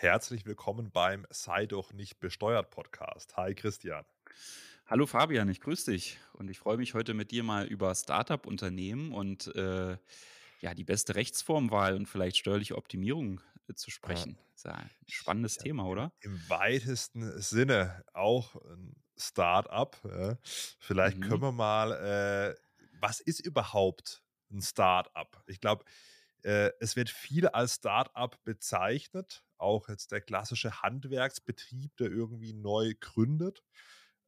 [0.00, 3.36] Herzlich willkommen beim Sei doch nicht besteuert Podcast.
[3.36, 4.04] Hi Christian.
[4.86, 9.12] Hallo Fabian, ich grüße dich und ich freue mich heute mit dir mal über Startup-Unternehmen
[9.12, 9.98] und äh,
[10.60, 14.38] ja, die beste Rechtsformwahl und vielleicht steuerliche Optimierung äh, zu sprechen.
[14.54, 16.12] Ist ja ein spannendes ja, Thema, oder?
[16.20, 19.98] im weitesten Sinne auch ein Start-up.
[20.04, 20.38] Ja.
[20.78, 21.22] Vielleicht Mhm.
[21.22, 22.54] können wir mal, äh,
[23.00, 24.22] was ist überhaupt
[24.52, 25.42] ein Start-up?
[25.48, 25.84] Ich glaube,
[26.44, 32.94] äh, es wird viel als Start-up bezeichnet, auch jetzt der klassische Handwerksbetrieb, der irgendwie neu
[33.00, 33.62] gründet.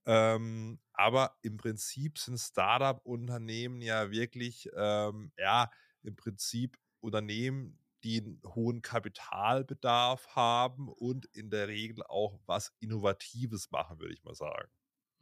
[0.07, 5.71] Ähm, aber im Prinzip sind Startup-Unternehmen ja wirklich, ähm, ja,
[6.03, 13.71] im Prinzip Unternehmen, die einen hohen Kapitalbedarf haben und in der Regel auch was Innovatives
[13.71, 14.71] machen, würde ich mal sagen.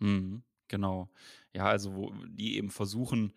[0.01, 0.45] Mhm.
[0.69, 1.09] Genau.
[1.55, 3.33] Ja, also die eben versuchen,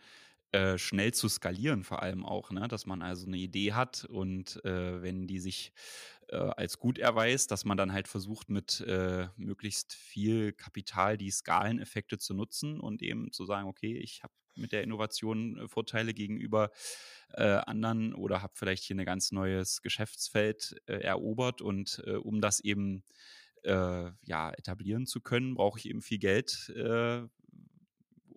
[0.54, 2.68] äh, schnell zu skalieren, vor allem auch, ne?
[2.70, 5.74] Dass man also eine Idee hat und äh, wenn die sich
[6.32, 11.32] äh, als gut erweist, dass man dann halt versucht, mit äh, möglichst viel Kapital die
[11.32, 16.14] Skaleneffekte zu nutzen und eben zu sagen, okay, ich habe mit der Innovation äh, Vorteile
[16.14, 16.72] gegenüber
[17.34, 22.42] äh, anderen oder habe vielleicht hier ein ganz neues Geschäftsfeld äh, erobert und äh, um
[22.42, 23.04] das eben
[23.64, 27.22] äh, ja, etablieren zu können, brauche ich eben viel Geld, äh,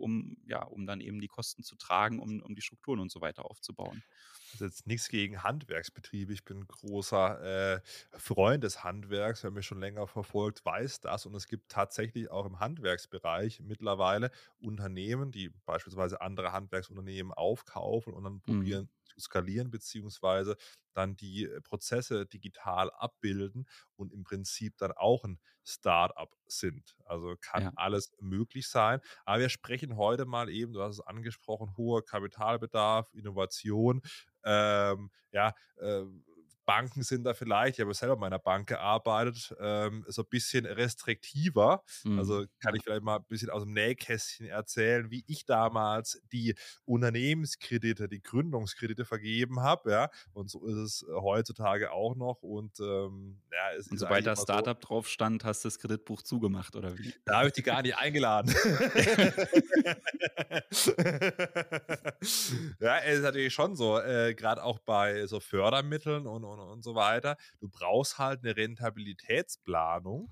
[0.05, 3.20] um, ja, um dann eben die Kosten zu tragen, um, um die Strukturen und so
[3.20, 4.05] weiter aufzubauen.
[4.52, 6.33] Also jetzt nichts gegen Handwerksbetriebe.
[6.33, 7.80] Ich bin großer äh,
[8.16, 9.42] Freund des Handwerks.
[9.42, 11.27] Wer mich schon länger verfolgt, weiß das.
[11.27, 18.25] Und es gibt tatsächlich auch im Handwerksbereich mittlerweile Unternehmen, die beispielsweise andere Handwerksunternehmen aufkaufen und
[18.25, 18.75] dann Mhm.
[18.75, 20.56] probieren zu skalieren, beziehungsweise
[20.92, 26.96] dann die äh, Prozesse digital abbilden und im Prinzip dann auch ein Start-up sind.
[27.04, 27.72] Also kann Ja.
[27.74, 29.00] alles möglich sein.
[29.24, 34.02] Aber wir sprechen heute mal eben, du hast es angesprochen, hoher Kapitalbedarf, Innovation.
[34.44, 36.04] Ähm, ja, äh,
[36.64, 40.66] Banken sind da vielleicht, ich habe selber in meiner Bank gearbeitet, ähm, so ein bisschen
[40.66, 41.82] restriktiver.
[42.04, 42.18] Mhm.
[42.18, 46.54] Also kann ich vielleicht mal ein bisschen aus dem Nähkästchen erzählen, wie ich damals die
[46.84, 49.91] Unternehmenskredite, die Gründungskredite vergeben habe.
[49.91, 52.42] Ja, und so ist es heutzutage auch noch.
[52.42, 55.69] Und ähm, ja, es Und sobald eigentlich da immer so, Startup drauf stand, hast du
[55.69, 57.14] das Kreditbuch zugemacht, oder wie?
[57.24, 58.54] da habe ich die gar nicht eingeladen.
[62.80, 66.82] ja, es ist natürlich schon so, äh, gerade auch bei so Fördermitteln und, und, und
[66.84, 67.37] so weiter.
[67.60, 70.31] Du brauchst halt eine Rentabilitätsplanung.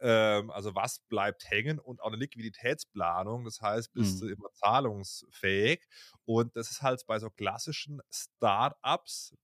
[0.00, 3.44] Ähm, also was bleibt hängen und auch eine Liquiditätsplanung.
[3.44, 4.22] Das heißt, bist Mhm.
[4.22, 5.86] du immer zahlungsfähig.
[6.24, 9.34] Und das ist halt bei so klassischen Start-ups,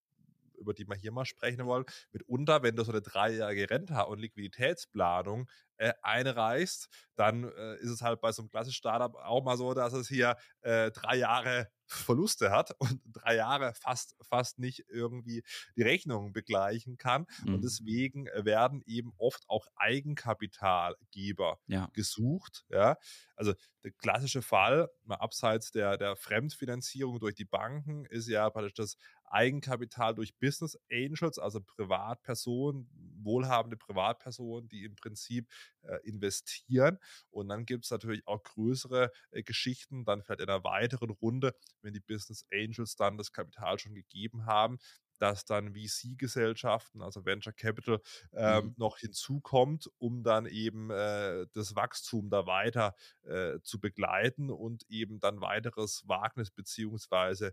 [0.59, 4.19] über die wir hier mal sprechen wollen, mitunter, wenn du so eine dreijährige Renta- und
[4.19, 9.57] Liquiditätsplanung äh, einreichst, dann äh, ist es halt bei so einem klassischen Startup auch mal
[9.57, 14.85] so, dass es hier äh, drei Jahre Verluste hat und drei Jahre fast, fast nicht
[14.89, 15.43] irgendwie
[15.77, 17.27] die Rechnung begleichen kann.
[17.51, 17.65] Und Mhm.
[17.65, 21.93] deswegen werden eben oft auch Eigenkapitalgeber Ja.
[21.93, 22.65] gesucht.
[22.69, 22.97] Ja,
[23.37, 23.55] also
[23.85, 28.97] der klassische Fall, mal abseits der, der Fremdfinanzierung durch die Banken, ist ja praktisch das
[29.33, 32.89] Eigenkapital durch Business Angels, also Privatpersonen,
[33.23, 35.49] wohlhabende Privatpersonen, die im Prinzip
[35.83, 36.99] äh, investieren.
[37.31, 41.55] Und dann gibt es natürlich auch größere äh, Geschichten, dann vielleicht in einer weiteren Runde,
[41.83, 44.79] wenn die Business Angels dann das Kapital schon gegeben haben,
[45.19, 48.01] dass dann VC-Gesellschaften, also Venture Capital,
[48.35, 48.77] ähm, Mhm.
[48.77, 55.19] noch hinzukommt, um dann eben äh, das Wachstum da weiter äh, zu begleiten und eben
[55.19, 57.53] dann weiteres Wagnis beziehungsweise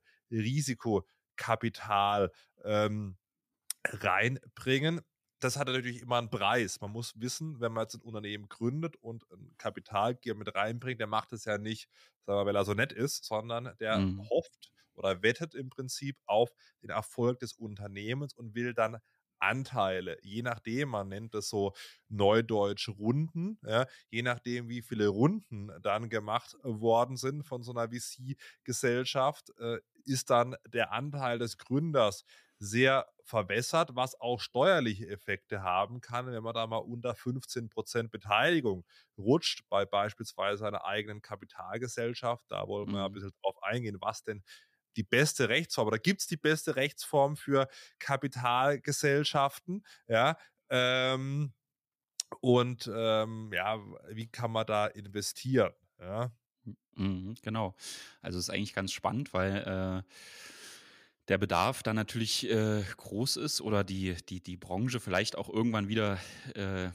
[1.38, 2.32] Risikokapital
[2.64, 3.18] ähm,
[3.86, 5.02] reinbringen.
[5.40, 6.82] Das hat natürlich immer einen Preis.
[6.82, 11.08] Man muss wissen, wenn man jetzt ein Unternehmen gründet und ein Kapitalgeber mit reinbringt, der
[11.08, 11.90] macht es ja nicht,
[12.26, 14.30] sagen wir, weil er so nett ist, sondern der Mhm.
[14.30, 16.52] hofft oder wettet im Prinzip auf
[16.82, 19.00] den Erfolg des Unternehmens und will dann
[19.40, 21.74] Anteile, je nachdem, man nennt das so
[22.08, 27.90] neudeutsch Runden, ja, je nachdem, wie viele Runden dann gemacht worden sind von so einer
[27.92, 32.26] VC-Gesellschaft, äh, ist dann der Anteil des Gründers
[32.60, 38.86] sehr verwässert, was auch steuerliche Effekte haben kann, wenn man da mal unter 15% Beteiligung
[39.18, 42.46] rutscht bei beispielsweise einer eigenen Kapitalgesellschaft.
[42.50, 43.14] Da wollen wir ein Mhm.
[43.14, 44.44] bisschen drauf eingehen, was denn
[44.96, 47.68] die beste Rechtsform oder gibt es die beste Rechtsform für
[48.00, 49.86] Kapitalgesellschaften?
[50.08, 50.38] Ja,
[50.70, 51.54] ähm,
[52.42, 53.80] und ähm, ja,
[54.10, 55.74] wie kann man da investieren?
[56.00, 56.32] Ja,
[56.96, 57.76] Mhm, genau.
[58.22, 60.12] Also ist eigentlich ganz spannend, weil äh,
[61.28, 65.88] der Bedarf dann natürlich äh, groß ist oder die, die, die Branche vielleicht auch irgendwann
[65.88, 66.20] wieder
[66.54, 66.90] äh,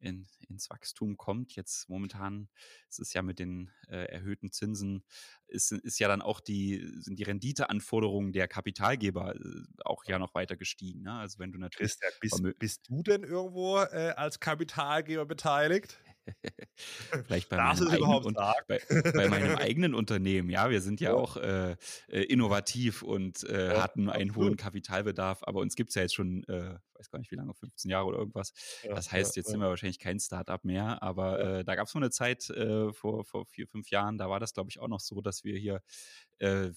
[0.00, 1.56] in, ins Wachstum kommt.
[1.56, 2.48] Jetzt momentan
[2.88, 5.04] ist es ja mit den äh, erhöhten Zinsen,
[5.46, 9.40] ist, ist ja dann auch die, sind die Renditeanforderungen der Kapitalgeber äh,
[9.84, 11.02] auch ja noch weiter gestiegen.
[11.02, 11.12] Ne?
[11.12, 11.98] Also wenn du natürlich.
[11.98, 15.98] Christian, bist, bist du denn irgendwo äh, als Kapitalgeber beteiligt?
[17.26, 18.34] Vielleicht bei meinem, eigenen,
[18.66, 18.80] bei,
[19.12, 20.50] bei meinem, eigenen, Unternehmen.
[20.50, 21.16] Ja, wir sind ja, ja.
[21.16, 21.76] auch äh,
[22.08, 24.50] äh, innovativ und äh, ja, hatten einen absolut.
[24.50, 27.54] hohen Kapitalbedarf, aber uns gibt es ja jetzt schon, äh, weiß gar nicht wie lange,
[27.54, 28.52] 15 Jahre oder irgendwas.
[28.82, 31.94] Ja, das heißt, jetzt sind wir wahrscheinlich kein Startup mehr, aber äh, da gab es
[31.94, 34.88] mal eine Zeit äh, vor, vor vier, fünf Jahren, da war das, glaube ich, auch
[34.88, 35.82] noch so, dass wir hier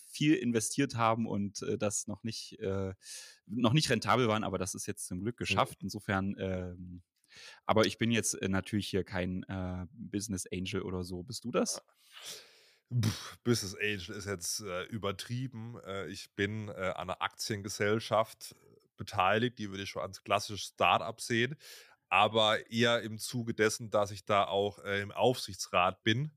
[0.06, 2.60] viel investiert haben und das noch nicht,
[3.48, 5.80] noch nicht rentabel waren, aber das ist jetzt zum Glück geschafft.
[5.82, 7.02] Insofern ähm,
[7.66, 11.24] aber ich bin jetzt äh, natürlich hier kein äh, Business Angel oder so.
[11.24, 11.82] Bist du das?
[12.94, 15.78] Pff, Business Angel ist jetzt äh, übertrieben.
[15.86, 18.56] Äh, ich bin äh, an einer Aktiengesellschaft
[18.96, 21.56] beteiligt, die würde ich schon als klassisches Startup sehen,
[22.10, 26.32] aber eher im Zuge dessen, dass ich da auch äh, im Aufsichtsrat bin,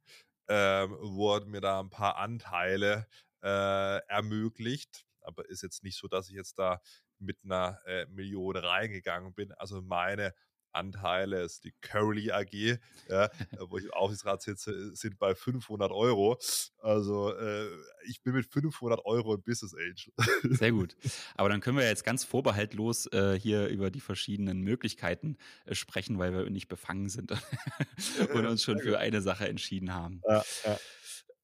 [0.49, 3.07] ähm, wurden mir da ein paar Anteile
[3.43, 5.07] ermöglicht.
[5.23, 6.83] Aber ist jetzt nicht so, dass ich jetzt da
[7.19, 7.79] mit einer
[8.11, 9.53] Million reingegangen bin.
[9.53, 10.35] Also meine
[10.73, 12.79] Anteile, ist die Curly AG,
[13.09, 13.31] ja,
[13.69, 16.39] wo ich im Aufsichtsrat sitze, sind bei 500 Euro.
[16.79, 17.69] Also äh,
[18.07, 20.57] ich bin mit 500 Euro ein Business Angel.
[20.57, 20.97] Sehr gut.
[21.35, 25.37] Aber dann können wir jetzt ganz vorbehaltlos äh, hier über die verschiedenen Möglichkeiten
[25.67, 27.33] äh, sprechen, weil wir nicht befangen sind
[28.35, 30.23] und uns schon für eine Sache entschieden haben.
[30.29, 30.79] Ja, ja.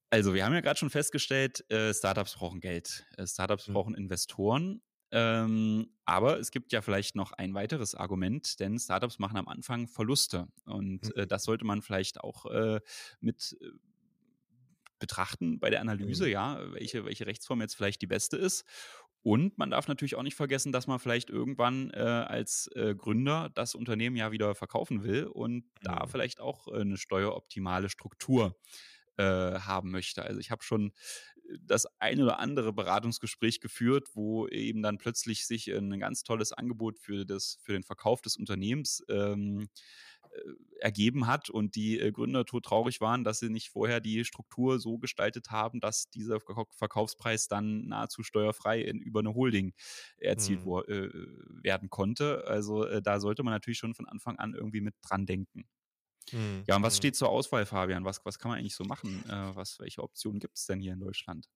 [0.09, 3.05] Also, wir haben ja gerade schon festgestellt, äh, Startups brauchen Geld.
[3.17, 3.73] Äh, Startups mhm.
[3.73, 4.81] brauchen Investoren
[5.11, 9.87] ähm, aber es gibt ja vielleicht noch ein weiteres Argument, denn Startups machen am Anfang
[9.87, 10.47] Verluste.
[10.65, 11.21] Und mhm.
[11.21, 12.81] äh, das sollte man vielleicht auch äh,
[13.21, 13.69] mit äh,
[14.99, 16.31] betrachten bei der Analyse, mhm.
[16.31, 18.65] ja, welche, welche Rechtsform jetzt vielleicht die beste ist.
[19.23, 23.49] Und man darf natürlich auch nicht vergessen, dass man vielleicht irgendwann äh, als äh, Gründer
[23.53, 25.63] das Unternehmen ja wieder verkaufen will und mhm.
[25.81, 28.55] da vielleicht auch äh, eine steueroptimale Struktur
[29.17, 30.23] äh, haben möchte.
[30.23, 30.93] Also ich habe schon
[31.61, 36.99] das ein oder andere Beratungsgespräch geführt, wo eben dann plötzlich sich ein ganz tolles Angebot
[36.99, 39.67] für, das, für den Verkauf des Unternehmens ähm,
[40.31, 40.39] äh,
[40.79, 44.99] ergeben hat und die äh, Gründer traurig waren, dass sie nicht vorher die Struktur so
[44.99, 49.73] gestaltet haben, dass dieser Verkaufspreis dann nahezu steuerfrei in, über eine Holding
[50.17, 50.83] erzielt hm.
[50.87, 51.09] äh,
[51.63, 52.45] werden konnte.
[52.45, 55.65] Also äh, da sollte man natürlich schon von Anfang an irgendwie mit dran denken.
[56.31, 56.63] Mhm.
[56.67, 56.97] Ja, und was mhm.
[56.97, 58.05] steht zur Auswahl, Fabian?
[58.05, 59.23] Was, was kann man eigentlich so machen?
[59.29, 61.47] Äh, was, welche Optionen gibt es denn hier in Deutschland?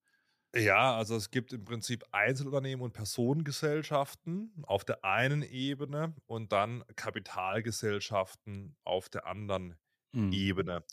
[0.54, 6.84] Ja, also es gibt im Prinzip Einzelunternehmen und Personengesellschaften auf der einen Ebene und dann
[6.98, 9.78] Kapitalgesellschaften auf der anderen
[10.12, 10.34] mhm.
[10.34, 10.84] Ebene.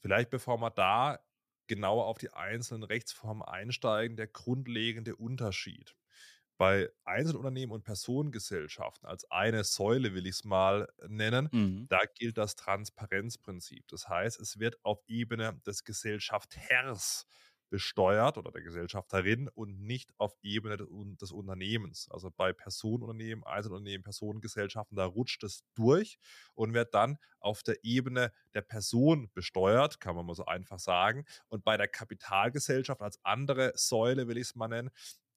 [0.00, 1.18] Vielleicht bevor wir da
[1.66, 5.96] genauer auf die einzelnen Rechtsformen einsteigen, der grundlegende Unterschied.
[6.58, 11.86] Bei Einzelunternehmen und Personengesellschaften als eine Säule will ich es mal nennen, mhm.
[11.88, 13.86] da gilt das Transparenzprinzip.
[13.88, 17.26] Das heißt, es wird auf Ebene des Gesellschafters
[17.70, 22.08] besteuert oder der Gesellschafterin und nicht auf Ebene des Unternehmens.
[22.10, 26.18] Also bei Personenunternehmen, Einzelunternehmen, Personengesellschaften, da rutscht es durch
[26.54, 31.24] und wird dann auf der Ebene der Person besteuert, kann man mal so einfach sagen.
[31.48, 34.90] Und bei der Kapitalgesellschaft als andere Säule, will ich es mal nennen,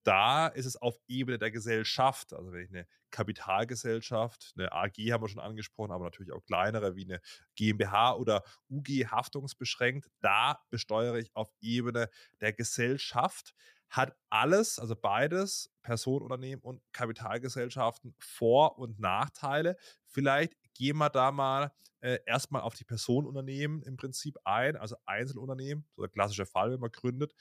[0.03, 2.33] da ist es auf Ebene der Gesellschaft.
[2.33, 6.95] Also wenn ich eine Kapitalgesellschaft, eine AG haben wir schon angesprochen, aber natürlich auch kleinere
[6.95, 7.21] wie eine
[7.56, 12.09] GmbH oder UG haftungsbeschränkt, da besteuere ich auf Ebene
[12.39, 13.53] der Gesellschaft.
[13.89, 19.75] Hat alles, also beides, Personenunternehmen und Kapitalgesellschaften, Vor- und Nachteile.
[20.06, 25.85] Vielleicht gehen wir da mal äh, erstmal auf die Personenunternehmen im Prinzip ein, also Einzelunternehmen,
[25.95, 27.33] so der klassische Fall, wenn man gründet.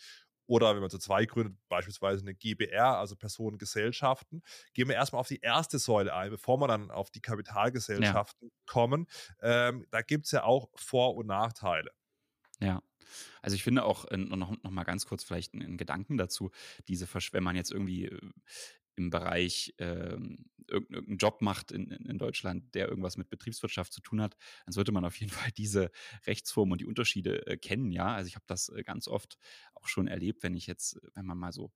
[0.50, 4.42] Oder wenn man zu zwei gründet, beispielsweise eine GBR, also Personengesellschaften,
[4.74, 8.56] gehen wir erstmal auf die erste Säule ein, bevor wir dann auf die Kapitalgesellschaften ja.
[8.66, 9.06] kommen.
[9.40, 11.92] Ähm, da gibt es ja auch Vor- und Nachteile.
[12.58, 12.82] Ja.
[13.42, 16.50] Also ich finde auch, äh, noch, noch mal ganz kurz vielleicht einen Gedanken dazu,
[16.88, 18.30] diese, wenn man jetzt irgendwie äh,
[19.00, 24.20] im Bereich ähm, irgendeinen Job macht in, in, Deutschland, der irgendwas mit Betriebswirtschaft zu tun
[24.20, 25.90] hat, dann sollte man auf jeden Fall diese
[26.26, 27.90] Rechtsformen und die Unterschiede äh, kennen.
[27.90, 29.36] Ja, also ich habe das äh, ganz oft
[29.74, 31.72] auch schon erlebt, wenn ich jetzt, wenn man mal so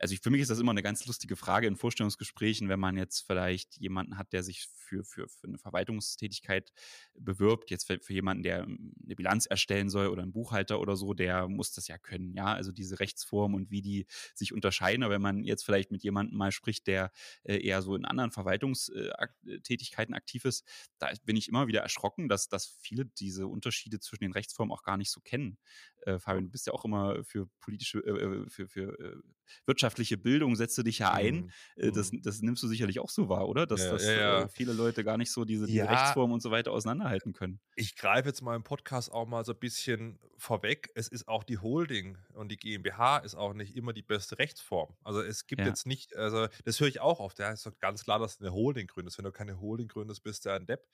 [0.00, 2.96] also ich, für mich ist das immer eine ganz lustige Frage in Vorstellungsgesprächen, wenn man
[2.96, 6.72] jetzt vielleicht jemanden hat, der sich für, für, für eine Verwaltungstätigkeit
[7.14, 10.96] bewirbt, jetzt für, für jemanden, der ähm, eine Bilanz erstellen soll oder ein Buchhalter oder
[10.96, 15.02] so, der muss das ja können, ja, also diese Rechtsform und wie die sich unterscheiden.
[15.02, 17.12] Aber wenn man jetzt vielleicht mit jemandem mal spricht, der
[17.44, 20.66] äh, eher so in anderen Verwaltungstätigkeiten aktiv ist,
[20.98, 24.82] da bin ich immer wieder erschrocken, dass, dass viele diese Unterschiede zwischen den Rechtsformen auch
[24.82, 25.58] gar nicht so kennen.
[26.02, 29.22] Äh, Fabian, du bist ja auch immer für politische, äh, äh für, für
[29.66, 31.52] wirtschaftliche Bildung setzt du dich ja ein.
[31.76, 31.92] Mhm.
[31.92, 33.66] Das, das nimmst du sicherlich auch so wahr, oder?
[33.66, 34.42] Dass, ja, dass ja, ja.
[34.42, 37.60] Äh, viele Leute gar nicht so diese die Rechtsform und so weiter auseinanderhalten können.
[37.76, 40.90] Ich greife jetzt mal im Podcast auch mal so ein bisschen vorweg.
[40.94, 44.94] Es ist auch die Holding und die GmbH ist auch nicht immer die beste Rechtsform.
[45.02, 47.38] Also es gibt jetzt nicht, also das höre ich auch oft.
[47.38, 49.18] Ja, es ist doch ganz klar, dass du eine Holding gründest.
[49.18, 50.86] Wenn du keine Holding gründest, bist du ein Depp.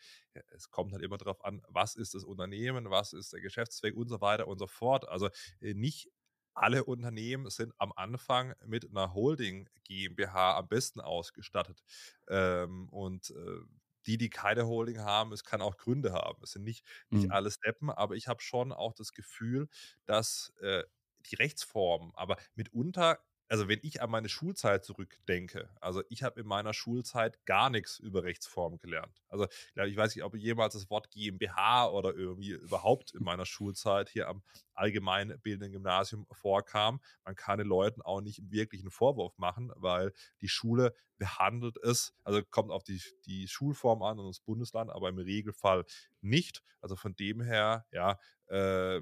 [0.51, 4.09] es kommt halt immer darauf an, was ist das Unternehmen, was ist der Geschäftszweck und
[4.09, 4.96] so weiter und so fort.
[5.05, 5.29] Also
[5.61, 6.09] äh, nicht
[6.55, 11.83] alle Unternehmen sind am Anfang mit einer Holding GmbH am besten ausgestattet.
[12.29, 13.61] Ähm, und äh,
[14.07, 16.43] die, die keine Holding haben, es kann auch Gründe haben.
[16.43, 17.33] Es sind nicht, nicht mhm.
[17.33, 19.69] alles Deppen, aber ich habe schon auch das Gefühl,
[20.07, 20.85] dass äh,
[21.31, 26.47] die Rechtsformen, aber mitunter also wenn ich an meine Schulzeit zurückdenke, also ich habe in
[26.47, 29.23] meiner Schulzeit gar nichts über Rechtsform gelernt.
[29.29, 34.09] Also ich weiß nicht, ob jemals das Wort GmbH oder irgendwie überhaupt in meiner Schulzeit
[34.09, 34.43] hier am
[34.75, 37.01] allgemeinbildenden Gymnasium vorkam.
[37.25, 42.15] Man kann den Leuten auch nicht wirklich einen Vorwurf machen, weil die Schule behandelt es,
[42.25, 45.85] also kommt auf die, die Schulform an und das Bundesland, aber im Regelfall
[46.21, 46.63] nicht.
[46.81, 49.01] Also von dem her, ja, äh,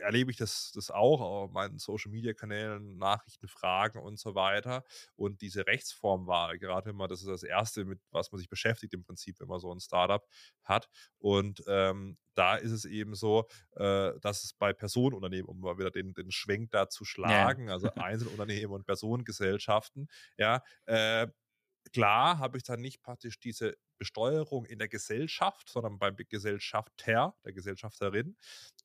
[0.00, 4.84] erlebe ich das, das auch auf meinen Social Media Kanälen, Nachrichten, Fragen und so weiter.
[5.16, 9.04] Und diese Rechtsformwahl, gerade man, das ist das Erste, mit was man sich beschäftigt im
[9.04, 10.26] Prinzip, wenn man so ein Startup
[10.62, 10.88] hat.
[11.18, 15.90] Und ähm, da ist es eben so, äh, dass es bei Personenunternehmen, um mal wieder
[15.90, 17.74] den, den Schwenk da zu schlagen, ja.
[17.74, 21.26] also Einzelunternehmen und Personengesellschaften, ja, äh,
[21.92, 27.52] klar habe ich dann nicht praktisch diese Besteuerung in der Gesellschaft, sondern beim Gesellschafter, der
[27.52, 28.36] Gesellschafterin.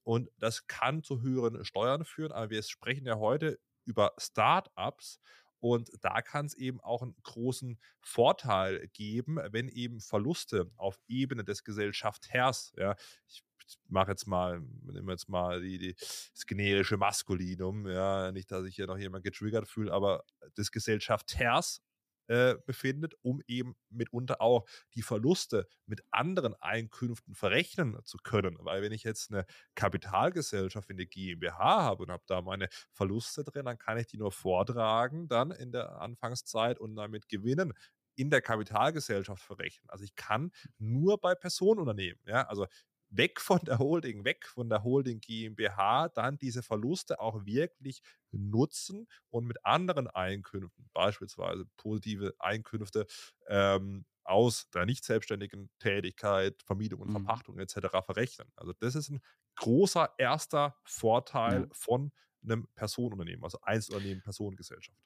[0.03, 2.31] Und das kann zu höheren Steuern führen.
[2.31, 5.19] Aber wir sprechen ja heute über Startups
[5.63, 11.45] und da kann es eben auch einen großen Vorteil geben, wenn eben Verluste auf Ebene
[11.45, 13.45] des Gesellschafters, ja, ich
[13.87, 18.75] mache jetzt mal, nehme jetzt mal die, die, das generische Maskulinum, ja, nicht, dass ich
[18.75, 20.25] hier noch jemand getriggert fühle, aber
[20.57, 21.81] des Gesellschafters
[22.27, 24.65] äh, befindet, um eben mitunter auch
[24.95, 28.57] die Verluste mit anderen Einkünften verrechnen zu können.
[28.59, 33.43] Weil wenn ich jetzt eine Kapitalgesellschaft in der GmbH habe und habe da meine Verluste
[33.43, 37.73] drin, dann kann ich die nur vortragen dann in der Anfangszeit und damit Gewinnen
[38.15, 39.89] in der Kapitalgesellschaft verrechnen.
[39.89, 42.67] Also ich kann nur bei Personenunternehmen, ja, also
[43.15, 48.01] weg von der Holding, weg von der Holding GmbH, dann diese Verluste auch wirklich
[48.31, 53.05] nutzen und mit anderen Einkünften, beispielsweise positive Einkünfte
[53.47, 57.13] ähm, aus der nicht selbstständigen Tätigkeit, Vermietung und mhm.
[57.13, 57.75] Verpachtung etc.
[58.05, 58.47] verrechnen.
[58.55, 59.21] Also das ist ein
[59.55, 61.67] großer erster Vorteil ja.
[61.71, 62.11] von
[62.43, 64.97] einem Personenunternehmen, also Einzelunternehmen, Personengesellschaft.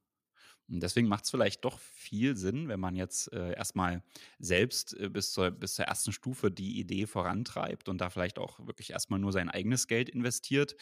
[0.70, 4.04] Und deswegen macht es vielleicht doch viel Sinn, wenn man jetzt äh, erstmal
[4.40, 8.60] selbst äh, bis, zur, bis zur ersten Stufe die Idee vorantreibt und da vielleicht auch
[8.66, 10.76] wirklich erstmal nur sein eigenes Geld investiert,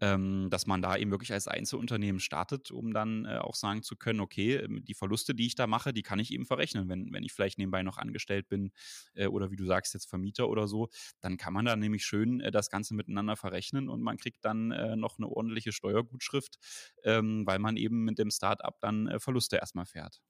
[0.00, 3.96] ähm, dass man da eben wirklich als Einzelunternehmen startet, um dann äh, auch sagen zu
[3.96, 6.88] können, okay, ähm, die Verluste, die ich da mache, die kann ich eben verrechnen.
[6.88, 8.72] Wenn, wenn ich vielleicht nebenbei noch angestellt bin
[9.14, 10.88] äh, oder wie du sagst, jetzt Vermieter oder so,
[11.20, 14.70] dann kann man da nämlich schön äh, das Ganze miteinander verrechnen und man kriegt dann
[14.72, 16.58] äh, noch eine ordentliche Steuergutschrift,
[17.04, 20.20] ähm, weil man eben mit dem Start-up dann äh, Verluste erstmal fährt.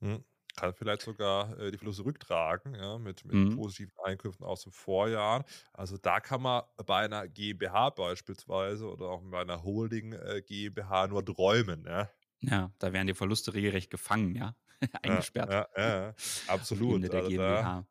[0.00, 0.24] Hm
[0.56, 3.56] kann vielleicht sogar äh, die Verluste rücktragen, ja, mit, mit mhm.
[3.56, 5.44] positiven Einkünften aus dem Vorjahr.
[5.72, 11.08] Also da kann man bei einer GmbH beispielsweise oder auch bei einer Holding äh, GmbH
[11.08, 12.10] nur träumen, ja.
[12.40, 14.54] Ja, da werden die Verluste regelrecht gefangen, ja.
[15.02, 15.50] Eingesperrt.
[15.50, 16.14] Ja, ja, ja
[16.46, 17.02] absolut.
[17.02, 17.62] der also GmbH.
[17.62, 17.86] Da,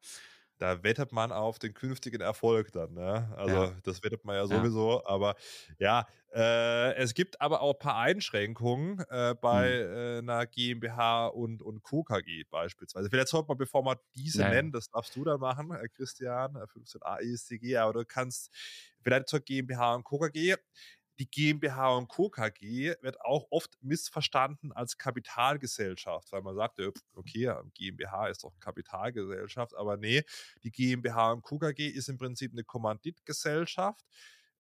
[0.57, 2.93] da wettet man auf den künftigen Erfolg dann.
[2.93, 3.33] Ne?
[3.35, 3.71] Also ja.
[3.83, 5.01] das wettet man ja sowieso.
[5.03, 5.05] Ja.
[5.05, 5.35] Aber
[5.79, 9.93] ja, äh, es gibt aber auch ein paar Einschränkungen äh, bei hm.
[9.93, 12.03] äh, einer GmbH und, und Co.
[12.03, 13.09] KG beispielsweise.
[13.09, 16.55] Vielleicht sollte man, bevor man diese ja, nennen, das darfst du dann machen, äh, Christian,
[16.55, 18.51] 15a äh, ESCG, aber du kannst
[19.01, 20.19] vielleicht zur GmbH und Co.
[21.19, 22.29] Die GmbH und Co.
[22.29, 26.79] KG wird auch oft missverstanden als Kapitalgesellschaft, weil man sagt,
[27.15, 30.23] okay, GmbH ist doch Kapitalgesellschaft, aber nee,
[30.63, 31.57] die GmbH und Co.
[31.57, 34.05] KG ist im Prinzip eine Kommanditgesellschaft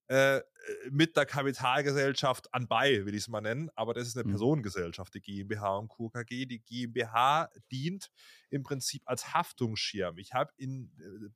[0.07, 0.41] äh,
[0.89, 4.31] mit der Kapitalgesellschaft anbei, will ich es mal nennen, aber das ist eine mhm.
[4.31, 6.09] Personengesellschaft, die GmbH und Co.
[6.09, 6.45] KG.
[6.45, 8.09] Die GmbH dient
[8.49, 10.17] im Prinzip als Haftungsschirm.
[10.17, 11.29] Ich habe in äh,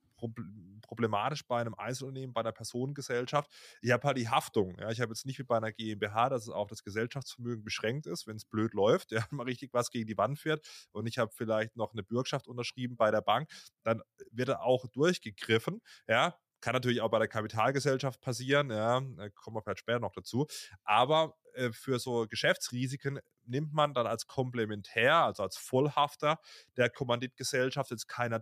[0.82, 3.51] problematisch bei einem Einzelunternehmen, bei einer Personengesellschaft.
[3.82, 4.78] Ich habe halt die Haftung.
[4.80, 4.90] Ja.
[4.92, 8.28] Ich habe jetzt nicht wie bei einer GmbH, dass es auf das Gesellschaftsvermögen beschränkt ist,
[8.28, 11.32] wenn es blöd läuft, ja, mal richtig was gegen die Wand fährt und ich habe
[11.36, 13.50] vielleicht noch eine Bürgschaft unterschrieben bei der Bank,
[13.84, 14.01] dann
[14.32, 15.82] wird er auch durchgegriffen.
[16.08, 19.00] Ja, kann natürlich auch bei der Kapitalgesellschaft passieren, ja,
[19.36, 20.48] kommen wir vielleicht später noch dazu.
[20.84, 26.39] Aber äh, für so Geschäftsrisiken nimmt man dann als Komplementär, also als Vollhafter
[26.77, 28.41] der Kommanditgesellschaft jetzt keine,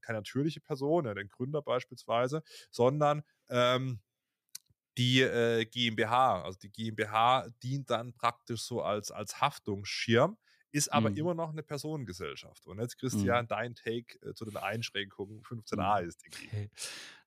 [0.00, 4.00] keine natürliche Person, ja, den Gründer beispielsweise, sondern ähm,
[4.98, 6.42] die äh, GmbH.
[6.42, 10.38] Also die GmbH dient dann praktisch so als, als Haftungsschirm,
[10.72, 11.16] ist aber Mhm.
[11.16, 12.66] immer noch eine Personengesellschaft.
[12.66, 13.44] Und jetzt, Mhm.
[13.44, 16.00] Christian, dein Take äh, zu den Einschränkungen 15a Mhm.
[16.00, 16.34] ist die.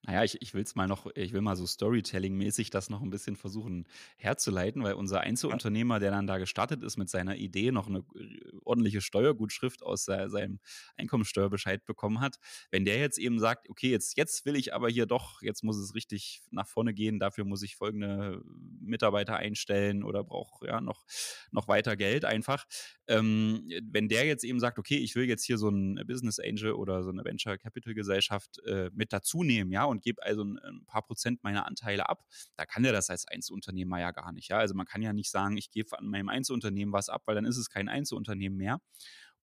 [0.05, 3.10] Naja, ich, ich will es mal noch, ich will mal so Storytelling-mäßig das noch ein
[3.10, 7.88] bisschen versuchen herzuleiten, weil unser Einzelunternehmer, der dann da gestartet ist mit seiner Idee, noch
[7.88, 10.60] eine äh, ordentliche Steuergutschrift aus se- seinem
[10.98, 12.39] Einkommensteuerbescheid bekommen hat.
[12.69, 15.77] Wenn der jetzt eben sagt, okay, jetzt, jetzt will ich aber hier doch, jetzt muss
[15.77, 18.41] es richtig nach vorne gehen, dafür muss ich folgende
[18.81, 21.05] Mitarbeiter einstellen oder brauche ja noch,
[21.51, 22.65] noch weiter Geld einfach.
[23.07, 26.74] Ähm, wenn der jetzt eben sagt, okay, ich will jetzt hier so ein Business Angel
[26.74, 30.59] oder so eine Venture Capital Gesellschaft äh, mit dazu nehmen, ja, und gebe also ein,
[30.59, 34.50] ein, paar Prozent meiner Anteile ab, da kann der das als Einzelunternehmer ja gar nicht,
[34.50, 34.57] ja.
[34.57, 37.45] Also man kann ja nicht sagen, ich gebe an meinem Einzelunternehmen was ab, weil dann
[37.45, 38.79] ist es kein Einzelunternehmen mehr.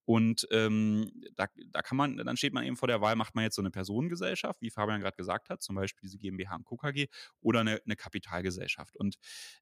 [0.04, 3.44] Und ähm, da, da kann man, dann steht man eben vor der Wahl, macht man
[3.44, 6.76] jetzt so eine Personengesellschaft, wie Fabian gerade gesagt hat, zum Beispiel diese GmbH und Co.
[6.76, 7.06] KG,
[7.40, 8.96] oder eine, eine Kapitalgesellschaft.
[8.96, 9.16] Und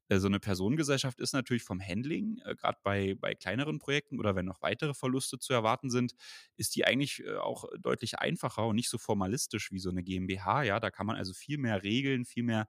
[0.09, 4.35] äh, so eine Personengesellschaft ist natürlich vom Handling, äh, gerade bei, bei kleineren Projekten oder
[4.37, 6.15] wenn noch weitere Verluste zu erwarten sind,
[6.57, 10.63] ist die eigentlich äh, auch deutlich einfacher und nicht so formalistisch wie so eine GmbH.
[10.63, 12.69] Ja, da kann man also viel mehr regeln, viel mehr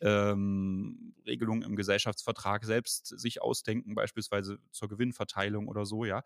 [0.00, 6.22] ähm, Regelungen im Gesellschaftsvertrag selbst sich ausdenken, beispielsweise zur Gewinnverteilung oder so, ja.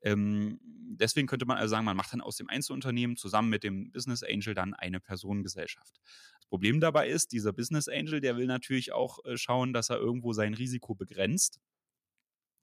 [0.00, 3.92] Ähm, deswegen könnte man also sagen, man macht dann aus dem Einzelunternehmen zusammen mit dem
[3.92, 6.00] Business Angel dann eine Personengesellschaft.
[6.36, 9.98] Das Problem dabei ist, dieser Business Angel, der will natürlich auch äh, schauen, dass er
[9.98, 11.60] irgendwo sein Risiko begrenzt.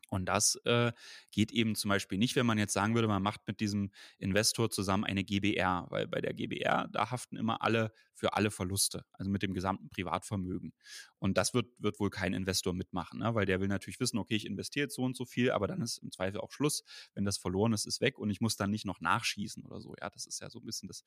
[0.10, 0.92] Und das äh,
[1.32, 4.70] geht eben zum Beispiel nicht, wenn man jetzt sagen würde, man macht mit diesem Investor
[4.70, 9.30] zusammen eine GBR, weil bei der GBR, da haften immer alle für alle Verluste, also
[9.30, 10.74] mit dem gesamten Privatvermögen.
[11.20, 13.36] Und das wird, wird wohl kein Investor mitmachen, ne?
[13.36, 15.82] weil der will natürlich wissen, okay, ich investiere jetzt so und so viel, aber dann
[15.82, 16.84] ist im Zweifel auch Schluss.
[17.14, 19.96] Wenn das verloren ist, ist weg und ich muss dann nicht noch nachschießen oder so.
[20.00, 21.04] Ja, das ist ja so ein bisschen das,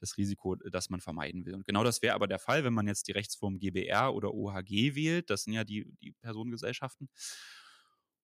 [0.00, 1.54] das Risiko, das man vermeiden will.
[1.54, 4.94] Und genau das wäre aber der Fall, wenn man jetzt die Rechtsform GBR oder OHG
[4.94, 5.30] wählt.
[5.30, 7.08] Das sind ja die, die Personengesellschaften.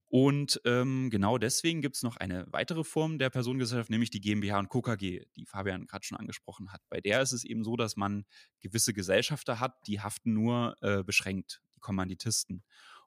[0.09, 4.59] Und ähm, genau deswegen gibt es noch eine weitere Form der Personengesellschaft, nämlich die GmbH
[4.59, 4.81] und Co.
[4.81, 6.81] KG, die Fabian gerade schon angesprochen hat.
[6.89, 8.25] Bei der ist es eben so, dass man
[8.61, 12.63] gewisse Gesellschafter hat, die haften nur äh, beschränkt, die Kommanditisten.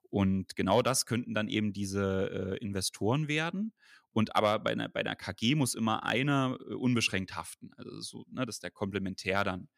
[0.09, 3.73] Und genau das könnten dann eben diese äh, Investoren werden.
[4.11, 7.71] Und aber bei einer, bei einer KG muss immer einer äh, unbeschränkt haften.
[7.77, 9.69] Also so, ne, das ist der Komplementär dann.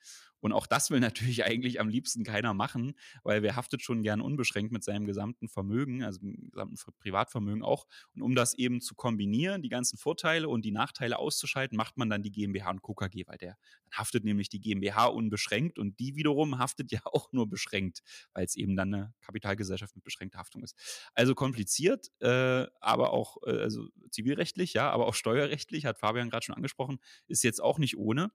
[0.42, 4.22] Und auch das will natürlich eigentlich am liebsten keiner machen, weil wer haftet schon gern
[4.22, 7.88] unbeschränkt mit seinem gesamten Vermögen, also dem gesamten Privatvermögen auch.
[8.16, 12.10] Und um das eben zu kombinieren, die ganzen Vorteile und die Nachteile auszuschalten, macht man
[12.10, 12.94] dann die GmbH und Co.
[12.94, 17.32] KG, weil der dann haftet nämlich die GmbH unbeschränkt und die wiederum haftet ja auch
[17.32, 18.02] nur beschränkt,
[18.34, 20.76] weil es eben dann eine Kapitalgesellschaft mit beschränkter Haftung ist.
[21.14, 26.46] Also kompliziert, äh, aber auch äh, also zivilrechtlich, ja, aber auch steuerrechtlich, hat Fabian gerade
[26.46, 28.32] schon angesprochen, ist jetzt auch nicht ohne,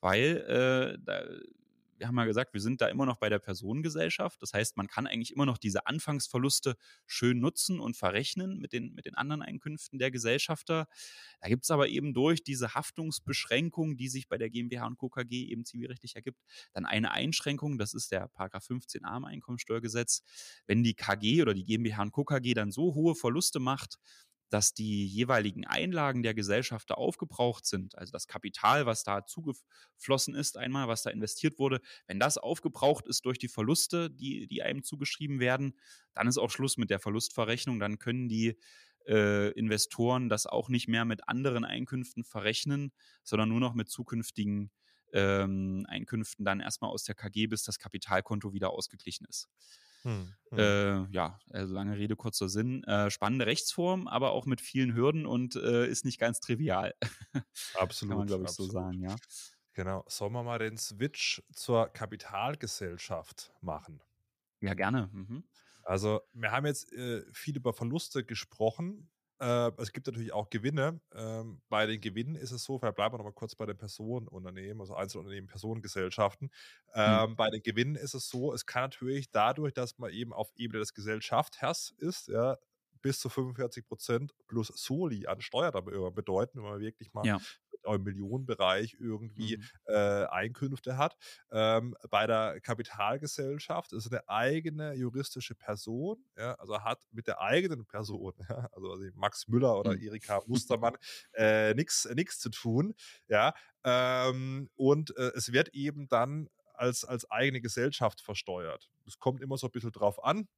[0.00, 1.24] weil äh, da,
[1.98, 4.40] wir haben ja gesagt, wir sind da immer noch bei der Personengesellschaft.
[4.40, 8.94] Das heißt, man kann eigentlich immer noch diese Anfangsverluste schön nutzen und verrechnen mit den,
[8.94, 10.86] mit den anderen Einkünften der Gesellschafter.
[11.40, 15.08] Da gibt es aber eben durch diese Haftungsbeschränkung, die sich bei der GmbH und Co.
[15.08, 16.40] KG eben zivilrechtlich ergibt,
[16.72, 17.78] dann eine Einschränkung.
[17.78, 20.22] Das ist der Paragraph 15a im Einkommensteuergesetz.
[20.66, 22.24] Wenn die KG oder die GmbH und Co.
[22.24, 23.98] KG dann so hohe Verluste macht,
[24.50, 30.56] dass die jeweiligen Einlagen der Gesellschafter aufgebraucht sind, also das Kapital, was da zugeflossen ist,
[30.56, 34.82] einmal, was da investiert wurde, wenn das aufgebraucht ist durch die Verluste, die, die einem
[34.82, 35.78] zugeschrieben werden,
[36.14, 37.78] dann ist auch Schluss mit der Verlustverrechnung.
[37.78, 38.58] Dann können die
[39.06, 44.70] äh, Investoren das auch nicht mehr mit anderen Einkünften verrechnen, sondern nur noch mit zukünftigen
[45.12, 49.48] ähm, Einkünften dann erstmal aus der KG, bis das Kapitalkonto wieder ausgeglichen ist.
[50.02, 50.58] Hm, hm.
[50.58, 52.84] Äh, ja, also lange Rede, kurzer Sinn.
[52.84, 56.94] Äh, spannende Rechtsform, aber auch mit vielen Hürden und äh, ist nicht ganz trivial.
[57.74, 58.10] Absolut.
[58.10, 58.72] Kann man, glaube ich, absolut.
[58.72, 59.16] so sagen, ja.
[59.74, 60.04] Genau.
[60.08, 64.02] Sollen wir mal den Switch zur Kapitalgesellschaft machen?
[64.60, 65.08] Ja, gerne.
[65.12, 65.44] Mhm.
[65.84, 69.08] Also, wir haben jetzt äh, viel über Verluste gesprochen.
[69.40, 71.00] Äh, es gibt natürlich auch Gewinne.
[71.14, 74.80] Ähm, bei den Gewinnen ist es so, vielleicht bleiben wir nochmal kurz bei den Personenunternehmen,
[74.80, 76.50] also Einzelunternehmen, Personengesellschaften.
[76.94, 77.36] Ähm, mhm.
[77.36, 80.80] Bei den Gewinnen ist es so, es kann natürlich dadurch, dass man eben auf Ebene
[80.80, 82.56] des Gesellschafters ist, ja,
[83.00, 87.38] bis zu 45 Prozent plus Soli an Steuer bedeuten, wenn man wirklich mal ja.
[87.94, 89.64] Im Millionenbereich irgendwie mhm.
[89.86, 91.16] äh, Einkünfte hat.
[91.50, 97.86] Ähm, bei der Kapitalgesellschaft ist eine eigene juristische Person, ja, also hat mit der eigenen
[97.86, 100.02] Person, ja, also, also Max Müller oder mhm.
[100.02, 100.96] Erika Mustermann,
[101.32, 102.94] äh, nichts zu tun.
[103.28, 108.90] Ja, ähm, und äh, es wird eben dann als, als eigene Gesellschaft versteuert.
[109.06, 110.48] Es kommt immer so ein bisschen drauf an,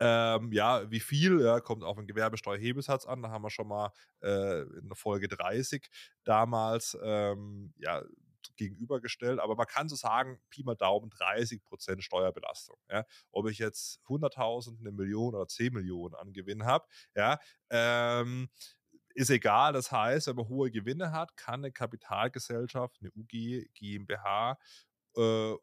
[0.00, 3.22] ähm, ja, wie viel, ja, kommt auf den Gewerbesteuerhebesatz an.
[3.22, 3.92] Da haben wir schon mal
[4.22, 5.88] äh, in der Folge 30
[6.24, 8.02] damals ähm, ja,
[8.56, 12.76] gegenübergestellt, aber man kann so sagen, Pi mal Daumen 30 Prozent Steuerbelastung.
[12.90, 13.04] Ja?
[13.30, 17.38] Ob ich jetzt 100.000, eine Million oder 10 Millionen an Gewinn habe, ja,
[17.70, 18.48] ähm,
[19.14, 19.72] ist egal.
[19.72, 24.58] Das heißt, wenn man hohe Gewinne hat, kann eine Kapitalgesellschaft, eine UG, GmbH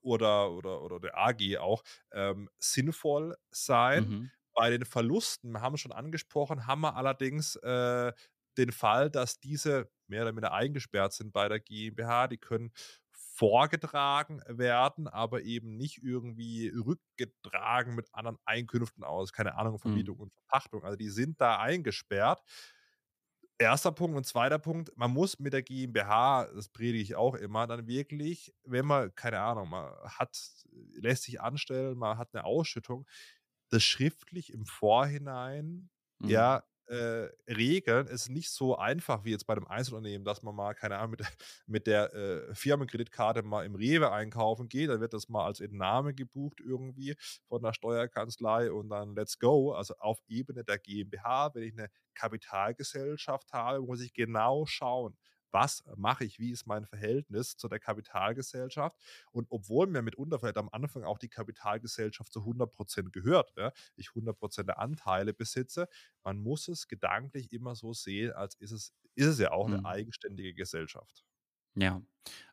[0.01, 4.07] oder, oder, oder der AG auch ähm, sinnvoll sein.
[4.07, 4.31] Mhm.
[4.53, 8.11] Bei den Verlusten, wir haben es schon angesprochen, haben wir allerdings äh,
[8.57, 12.27] den Fall, dass diese mehr oder weniger eingesperrt sind bei der GmbH.
[12.27, 12.71] Die können
[13.11, 19.79] vorgetragen werden, aber eben nicht irgendwie rückgetragen mit anderen Einkünften aus, keine Ahnung, mhm.
[19.79, 20.23] Vermietung mhm.
[20.23, 20.83] und Verpachtung.
[20.83, 22.41] Also die sind da eingesperrt.
[23.61, 27.67] Erster Punkt und zweiter Punkt, man muss mit der GmbH, das predige ich auch immer,
[27.67, 30.35] dann wirklich, wenn man, keine Ahnung, man hat,
[30.93, 33.07] lässt sich anstellen, man hat eine Ausschüttung,
[33.69, 36.29] das schriftlich im Vorhinein mhm.
[36.29, 38.07] ja äh, regeln.
[38.07, 41.21] ist nicht so einfach wie jetzt bei einem Einzelunternehmen, dass man mal, keine Ahnung, mit,
[41.67, 44.89] mit der äh, Firmenkreditkarte mal im Rewe einkaufen geht.
[44.89, 47.15] Dann wird das mal als Entnahme gebucht irgendwie
[47.47, 49.73] von der Steuerkanzlei und dann let's go.
[49.73, 55.15] Also auf Ebene der GmbH, wenn ich eine Kapitalgesellschaft habe, muss ich genau schauen,
[55.51, 58.97] was mache ich, wie ist mein Verhältnis zu der Kapitalgesellschaft.
[59.31, 64.09] Und obwohl mir mitunter vielleicht am Anfang auch die Kapitalgesellschaft zu 100% gehört, ja, ich
[64.09, 65.87] 100% der Anteile besitze,
[66.23, 69.79] man muss es gedanklich immer so sehen, als ist es, ist es ja auch eine
[69.79, 69.85] mhm.
[69.85, 71.25] eigenständige Gesellschaft.
[71.75, 72.01] Ja,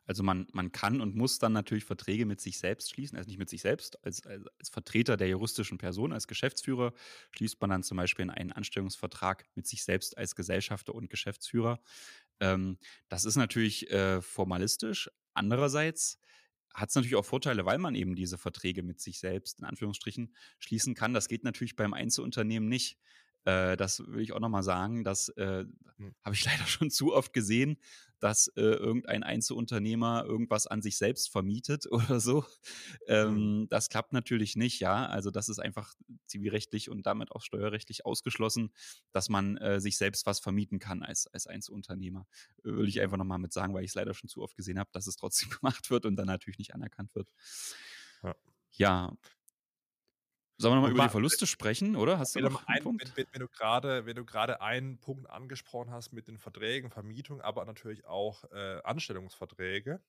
[0.05, 3.37] also man, man kann und muss dann natürlich Verträge mit sich selbst schließen, also nicht
[3.37, 6.93] mit sich selbst, als, als, als Vertreter der juristischen Person, als Geschäftsführer
[7.31, 11.79] schließt man dann zum Beispiel einen Anstellungsvertrag mit sich selbst als Gesellschafter und Geschäftsführer.
[12.39, 12.77] Ähm,
[13.09, 15.09] das ist natürlich äh, formalistisch.
[15.33, 16.19] Andererseits
[16.73, 20.35] hat es natürlich auch Vorteile, weil man eben diese Verträge mit sich selbst in Anführungsstrichen
[20.59, 21.13] schließen kann.
[21.13, 22.97] Das geht natürlich beim Einzelunternehmen nicht.
[23.45, 25.03] Äh, das will ich auch nochmal sagen.
[25.03, 25.65] Das äh,
[25.97, 26.15] hm.
[26.23, 27.77] habe ich leider schon zu oft gesehen,
[28.19, 32.45] dass äh, irgendein Einzelunternehmer irgendwas an sich selbst vermietet oder so.
[33.07, 33.69] Ähm, mhm.
[33.69, 35.05] Das klappt natürlich nicht, ja.
[35.07, 35.93] Also das ist einfach
[36.25, 38.71] zivilrechtlich und damit auch steuerrechtlich ausgeschlossen,
[39.11, 42.27] dass man äh, sich selbst was vermieten kann als, als Einzelunternehmer.
[42.63, 44.79] Äh, will ich einfach nochmal mit sagen, weil ich es leider schon zu oft gesehen
[44.79, 47.29] habe, dass es trotzdem gemacht wird und dann natürlich nicht anerkannt wird.
[48.23, 48.35] Ja.
[48.71, 49.17] ja.
[50.61, 52.19] Sollen wir nochmal über die Verluste sprechen, oder?
[52.19, 53.15] Hast du noch einen, Punkt?
[53.15, 57.39] Wenn, wenn, du gerade, wenn du gerade einen Punkt angesprochen hast mit den Verträgen, Vermietung,
[57.39, 60.01] aber natürlich auch äh, Anstellungsverträge,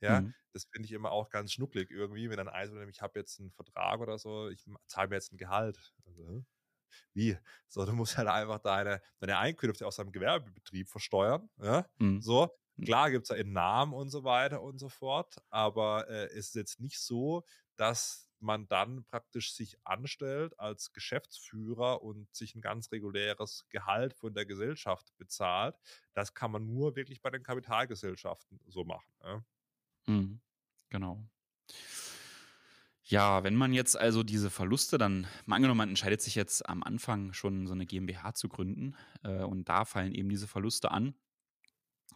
[0.00, 0.34] ja, mhm.
[0.52, 3.52] das finde ich immer auch ganz schnucklig irgendwie, wenn dann also, ich habe jetzt einen
[3.52, 5.94] Vertrag oder so, ich zahle mir jetzt ein Gehalt.
[6.04, 6.44] Also,
[7.14, 7.38] wie?
[7.68, 12.20] So, du musst halt einfach deine, deine Einkünfte aus deinem Gewerbebetrieb versteuern, ja, mhm.
[12.20, 12.50] so.
[12.74, 12.84] Mhm.
[12.86, 16.54] Klar gibt es da Namen und so weiter und so fort, aber äh, es ist
[16.56, 17.44] jetzt nicht so,
[17.76, 24.34] dass man dann praktisch sich anstellt als Geschäftsführer und sich ein ganz reguläres Gehalt von
[24.34, 25.76] der Gesellschaft bezahlt.
[26.12, 29.12] Das kann man nur wirklich bei den Kapitalgesellschaften so machen.
[29.22, 29.44] Ja?
[30.06, 30.40] Mhm.
[30.90, 31.24] Genau.
[33.04, 36.82] Ja, wenn man jetzt also diese Verluste dann, mal angenommen, man entscheidet sich jetzt am
[36.82, 41.14] Anfang schon so eine GmbH zu gründen äh, und da fallen eben diese Verluste an.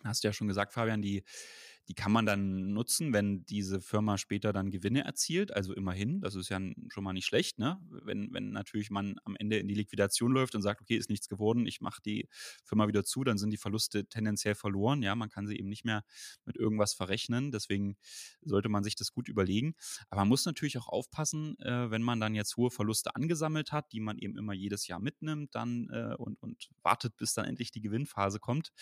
[0.04, 1.24] Hast du ja schon gesagt, Fabian, die
[1.88, 5.52] die kann man dann nutzen, wenn diese Firma später dann Gewinne erzielt.
[5.52, 7.80] Also immerhin, das ist ja schon mal nicht schlecht, ne?
[7.90, 11.28] Wenn, wenn natürlich man am Ende in die Liquidation läuft und sagt, okay, ist nichts
[11.28, 12.28] geworden, ich mache die
[12.64, 15.02] Firma wieder zu, dann sind die Verluste tendenziell verloren.
[15.02, 16.04] Ja, man kann sie eben nicht mehr
[16.44, 17.52] mit irgendwas verrechnen.
[17.52, 17.96] Deswegen
[18.42, 19.74] sollte man sich das gut überlegen.
[20.10, 23.92] Aber man muss natürlich auch aufpassen, äh, wenn man dann jetzt hohe Verluste angesammelt hat,
[23.92, 27.70] die man eben immer jedes Jahr mitnimmt, dann äh, und, und wartet, bis dann endlich
[27.70, 28.72] die Gewinnphase kommt.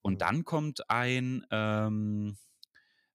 [0.00, 0.18] Und mhm.
[0.18, 2.38] dann kommt ein ähm,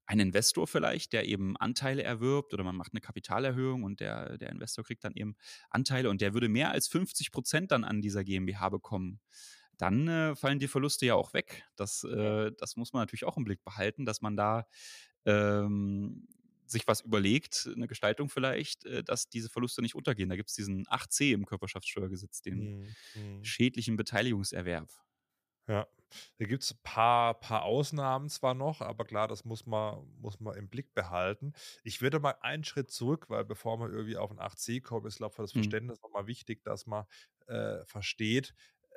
[0.10, 4.50] ein Investor vielleicht, der eben Anteile erwirbt oder man macht eine Kapitalerhöhung und der, der
[4.50, 5.36] Investor kriegt dann eben
[5.70, 9.20] Anteile und der würde mehr als 50 Prozent dann an dieser GmbH bekommen.
[9.78, 11.64] Dann äh, fallen die Verluste ja auch weg.
[11.76, 14.66] Das, äh, das muss man natürlich auch im Blick behalten, dass man da
[15.26, 16.28] ähm,
[16.66, 20.28] sich was überlegt, eine Gestaltung vielleicht, äh, dass diese Verluste nicht untergehen.
[20.28, 22.88] Da gibt es diesen 8c im Körperschaftssteuergesetz, den mhm.
[23.14, 23.44] mhm.
[23.44, 24.90] schädlichen Beteiligungserwerb.
[25.68, 25.88] Ja,
[26.38, 30.40] da gibt es ein paar, paar Ausnahmen zwar noch, aber klar, das muss man, muss
[30.40, 31.54] man im Blick behalten.
[31.84, 35.18] Ich würde mal einen Schritt zurück, weil bevor man irgendwie auf ein 8c kommt, ist,
[35.18, 35.60] glaube ich, für das mhm.
[35.60, 37.06] Verständnis nochmal wichtig, dass man
[37.48, 38.54] äh, versteht,
[38.90, 38.96] äh,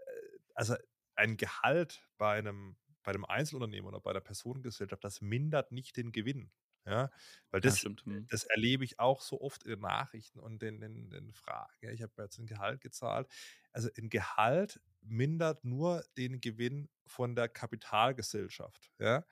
[0.54, 0.74] also
[1.14, 6.12] ein Gehalt bei einem, bei einem Einzelunternehmen oder bei der Personengesellschaft, das mindert nicht den
[6.12, 6.50] Gewinn.
[6.84, 7.10] Ja,
[7.50, 8.26] weil das, ja, mhm.
[8.28, 11.72] das erlebe ich auch so oft in den Nachrichten und in den Fragen.
[11.80, 13.28] Ja, ich habe jetzt ein Gehalt gezahlt.
[13.70, 18.90] Also ein Gehalt mindert nur den Gewinn von der Kapitalgesellschaft.
[18.98, 19.24] Ja.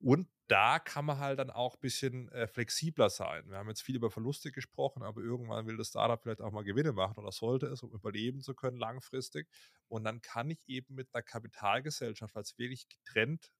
[0.00, 3.50] Und da kann man halt dann auch ein bisschen äh, flexibler sein.
[3.50, 6.64] Wir haben jetzt viel über Verluste gesprochen, aber irgendwann will das Startup vielleicht auch mal
[6.64, 9.48] Gewinne machen oder sollte es, um überleben zu können langfristig.
[9.88, 13.52] Und dann kann ich eben mit einer Kapitalgesellschaft als wirklich getrennt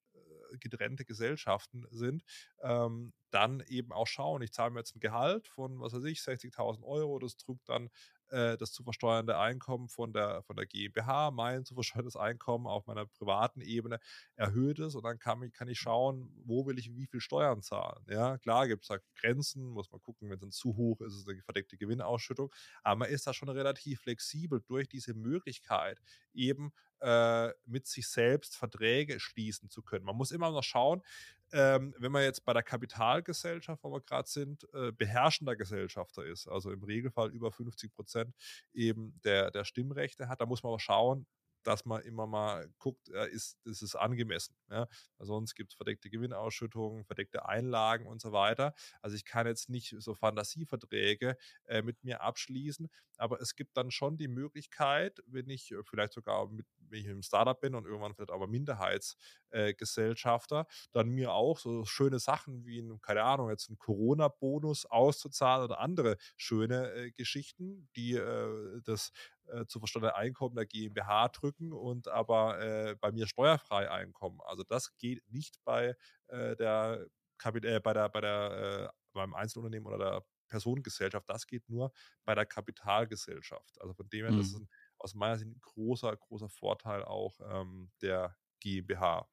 [0.61, 2.22] getrennte Gesellschaften sind,
[2.62, 6.20] ähm, dann eben auch schauen, ich zahle mir jetzt ein Gehalt von, was weiß ich,
[6.20, 7.90] 60.000 Euro, das drückt dann
[8.31, 12.87] äh, das zu versteuernde Einkommen von der, von der GmbH, mein zu versteuerndes Einkommen auf
[12.87, 14.01] meiner privaten Ebene
[14.37, 17.62] erhöht ist und dann kann ich, kann ich schauen, wo will ich wie viel Steuern
[17.62, 18.05] zahlen.
[18.09, 21.14] Ja, klar gibt es da Grenzen, muss man gucken, wenn es dann zu hoch ist,
[21.14, 26.01] ist es eine verdeckte Gewinnausschüttung, aber man ist da schon relativ flexibel durch diese Möglichkeit,
[26.33, 30.05] eben äh, mit sich selbst Verträge schließen zu können.
[30.05, 31.03] Man muss immer noch schauen,
[31.52, 36.46] ähm, wenn man jetzt bei der Kapitalgesellschaft, wo wir gerade sind, äh, beherrschender Gesellschafter ist,
[36.48, 38.34] also im Regelfall über 50 Prozent
[38.72, 41.26] eben der, der Stimmrechte hat, da muss man aber schauen,
[41.68, 44.57] dass man immer mal guckt, äh, ist, ist es angemessen.
[44.70, 44.88] Ja?
[45.18, 48.72] sonst gibt es verdeckte Gewinnausschüttungen, verdeckte Einlagen und so weiter.
[49.02, 53.90] Also ich kann jetzt nicht so Fantasieverträge äh, mit mir abschließen, aber es gibt dann
[53.90, 57.85] schon die Möglichkeit, wenn ich äh, vielleicht sogar mit, wenn ich im Startup bin und
[57.85, 63.50] irgendwann vielleicht aber Minderheitsgesellschafter, äh, dann mir auch so schöne Sachen wie, ein, keine Ahnung,
[63.50, 69.12] jetzt einen Corona-Bonus auszuzahlen oder andere schöne äh, Geschichten, die äh, das
[69.48, 74.40] äh, zu versteuernde Einkommen der GmbH drücken und aber äh, bei mir steuerfrei Einkommen.
[74.44, 75.96] Also das geht nicht bei
[76.28, 77.06] äh, der
[77.38, 81.28] Kapit äh, bei der bei der äh, beim Einzelunternehmen oder der Personengesellschaft.
[81.28, 81.92] Das geht nur
[82.24, 83.80] bei der Kapitalgesellschaft.
[83.80, 84.38] Also von dem her, mhm.
[84.38, 89.28] das ist ein, aus meiner Sicht ein großer großer Vorteil auch ähm, der GmbH.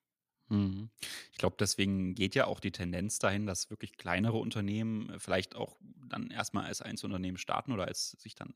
[0.50, 0.92] Mhm.
[1.32, 5.56] Ich glaube, deswegen geht ja auch die Tendenz dahin, dass wirklich kleinere Unternehmen äh, vielleicht
[5.56, 5.78] auch
[6.08, 8.54] dann erstmal als Einzelunternehmen starten oder als sich dann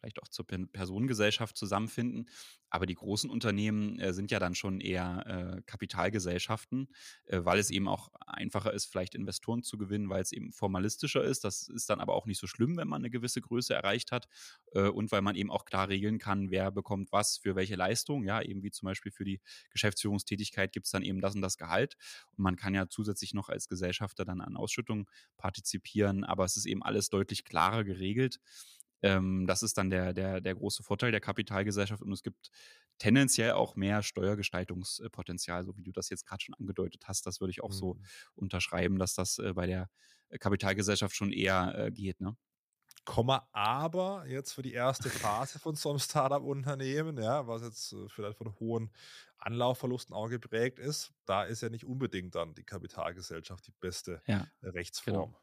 [0.00, 2.28] vielleicht auch zur Personengesellschaft zusammenfinden.
[2.70, 6.88] Aber die großen Unternehmen äh, sind ja dann schon eher äh, Kapitalgesellschaften,
[7.30, 11.44] weil es eben auch einfacher ist, vielleicht Investoren zu gewinnen, weil es eben formalistischer ist.
[11.44, 14.28] Das ist dann aber auch nicht so schlimm, wenn man eine gewisse Größe erreicht hat
[14.72, 18.24] und weil man eben auch klar regeln kann, wer bekommt was für welche Leistung.
[18.24, 21.56] Ja, eben wie zum Beispiel für die Geschäftsführungstätigkeit gibt es dann eben das und das
[21.56, 21.96] Gehalt.
[22.36, 26.66] Und man kann ja zusätzlich noch als Gesellschafter dann an Ausschüttungen partizipieren, aber es ist
[26.66, 28.38] eben alles deutlich klarer geregelt.
[29.02, 32.50] Ähm, das ist dann der, der, der große Vorteil der Kapitalgesellschaft und es gibt
[32.98, 37.24] tendenziell auch mehr Steuergestaltungspotenzial, so wie du das jetzt gerade schon angedeutet hast.
[37.26, 37.74] Das würde ich auch mhm.
[37.74, 38.00] so
[38.34, 39.88] unterschreiben, dass das äh, bei der
[40.40, 42.20] Kapitalgesellschaft schon eher äh, geht.
[42.20, 42.36] Ne?
[43.08, 48.06] Komma aber jetzt für die erste Phase von so einem Startup-Unternehmen, ja, was jetzt äh,
[48.10, 48.90] vielleicht von hohen
[49.38, 54.46] Anlaufverlusten auch geprägt ist, da ist ja nicht unbedingt dann die Kapitalgesellschaft die beste ja,
[54.62, 55.30] Rechtsform.
[55.32, 55.40] Genau.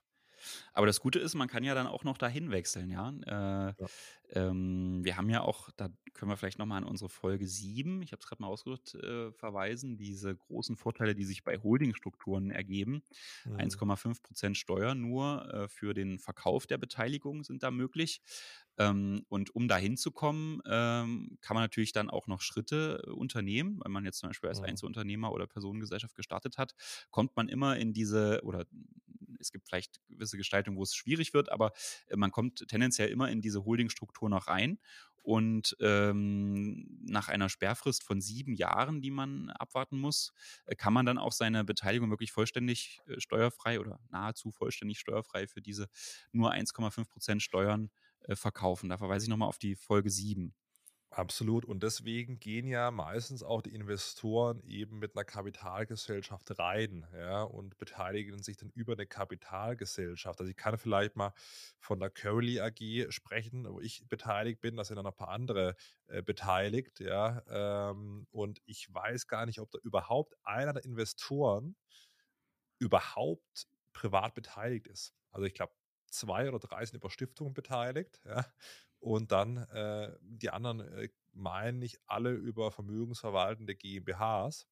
[0.74, 3.10] Aber das Gute ist, man kann ja dann auch noch dahin wechseln, ja.
[3.26, 3.88] Äh, ja.
[4.30, 8.12] Ähm, wir haben ja auch, da können wir vielleicht nochmal an unsere Folge 7, ich
[8.12, 13.04] habe es gerade mal ausgedrückt, äh, verweisen, diese großen Vorteile, die sich bei Holdingstrukturen ergeben.
[13.46, 13.58] Mhm.
[13.58, 18.22] 1,5 Prozent Steuer nur äh, für den Verkauf der Beteiligung sind da möglich.
[18.78, 23.12] Ähm, und um dahin zu kommen, ähm, kann man natürlich dann auch noch Schritte äh,
[23.12, 23.80] unternehmen.
[23.84, 24.66] Wenn man jetzt zum Beispiel als mhm.
[24.66, 26.76] Einzelunternehmer oder Personengesellschaft gestartet hat,
[27.10, 28.66] kommt man immer in diese, oder
[29.40, 31.72] es gibt vielleicht gewisse Gestaltungen, wo es schwierig wird, aber
[32.08, 34.80] äh, man kommt tendenziell immer in diese Holdingstruktur noch rein.
[35.26, 40.34] Und ähm, nach einer Sperrfrist von sieben Jahren, die man abwarten muss,
[40.66, 45.48] äh, kann man dann auch seine Beteiligung wirklich vollständig äh, steuerfrei oder nahezu vollständig steuerfrei
[45.48, 45.88] für diese
[46.32, 47.90] nur 1,5 Prozent Steuern
[48.22, 48.88] äh, verkaufen.
[48.88, 50.54] Da verweise ich nochmal auf die Folge 7.
[51.18, 51.64] Absolut.
[51.64, 57.78] Und deswegen gehen ja meistens auch die Investoren eben mit einer Kapitalgesellschaft rein, ja, und
[57.78, 60.42] beteiligen sich dann über eine Kapitalgesellschaft.
[60.42, 61.32] Also ich kann vielleicht mal
[61.80, 65.30] von der Curly AG sprechen, wo ich beteiligt bin, da sind dann noch ein paar
[65.30, 67.42] andere äh, beteiligt, ja.
[67.48, 71.78] Ähm, und ich weiß gar nicht, ob da überhaupt einer der Investoren
[72.80, 75.14] überhaupt privat beteiligt ist.
[75.32, 75.74] Also ich glaube,
[76.12, 78.46] zwei oder drei sind über Stiftungen beteiligt, ja.
[79.06, 84.66] Und dann äh, die anderen äh, meinen nicht alle über vermögensverwaltende GmbHs.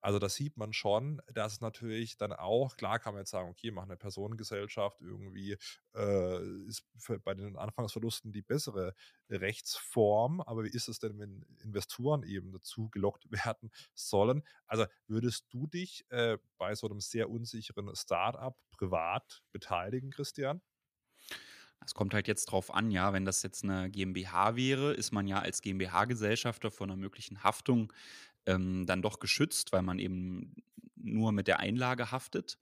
[0.00, 3.70] Also da sieht man schon, dass natürlich dann auch, klar kann man jetzt sagen, okay,
[3.72, 5.56] machen eine Personengesellschaft irgendwie,
[5.94, 6.84] äh, ist
[7.24, 8.94] bei den Anfangsverlusten die bessere
[9.28, 14.44] Rechtsform, aber wie ist es denn, wenn Investoren eben dazu gelockt werden sollen?
[14.66, 20.60] Also würdest du dich äh, bei so einem sehr unsicheren Startup privat beteiligen, Christian?
[21.84, 25.26] Es kommt halt jetzt drauf an, ja, wenn das jetzt eine GmbH wäre, ist man
[25.26, 27.92] ja als GmbH-Gesellschafter von einer möglichen Haftung
[28.46, 30.54] ähm, dann doch geschützt, weil man eben
[30.96, 32.58] nur mit der Einlage haftet.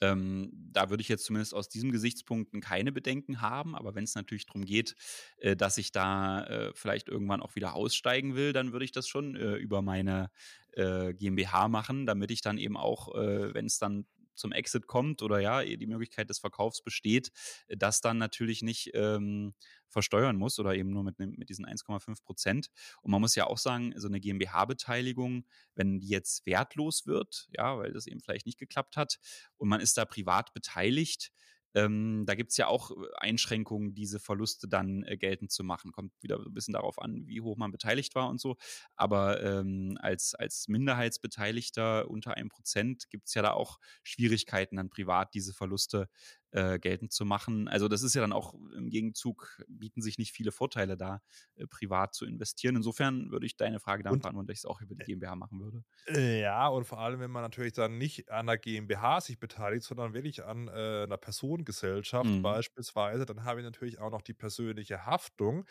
[0.00, 3.76] Ähm, da würde ich jetzt zumindest aus diesem Gesichtspunkten keine Bedenken haben.
[3.76, 4.96] Aber wenn es natürlich darum geht,
[5.38, 9.06] äh, dass ich da äh, vielleicht irgendwann auch wieder aussteigen will, dann würde ich das
[9.06, 10.30] schon äh, über meine
[10.72, 15.22] äh, GmbH machen, damit ich dann eben auch, äh, wenn es dann zum Exit kommt
[15.22, 17.30] oder ja, die Möglichkeit des Verkaufs besteht,
[17.68, 19.54] das dann natürlich nicht ähm,
[19.88, 22.68] versteuern muss oder eben nur mit, mit diesen 1,5 Prozent.
[23.02, 27.78] Und man muss ja auch sagen, so eine GmbH-Beteiligung, wenn die jetzt wertlos wird, ja,
[27.78, 29.18] weil das eben vielleicht nicht geklappt hat
[29.56, 31.32] und man ist da privat beteiligt,
[31.74, 35.92] ähm, da gibt es ja auch äh, Einschränkungen, diese Verluste dann äh, geltend zu machen.
[35.92, 38.56] Kommt wieder ein bisschen darauf an, wie hoch man beteiligt war und so.
[38.96, 44.90] Aber ähm, als, als Minderheitsbeteiligter unter einem Prozent gibt es ja da auch Schwierigkeiten, dann
[44.90, 46.08] privat diese Verluste
[46.52, 47.68] äh, geltend zu machen.
[47.68, 51.20] Also das ist ja dann auch im Gegenzug, bieten sich nicht viele Vorteile da,
[51.56, 52.76] äh, privat zu investieren.
[52.76, 55.60] Insofern würde ich deine Frage dann beantworten, dass ich es auch über die GmbH machen
[55.60, 55.84] würde.
[56.08, 59.84] Äh, ja, und vor allem, wenn man natürlich dann nicht an der GmbH sich beteiligt,
[59.84, 62.42] sondern wirklich an äh, einer Personengesellschaft mhm.
[62.42, 65.64] beispielsweise, dann habe ich natürlich auch noch die persönliche Haftung.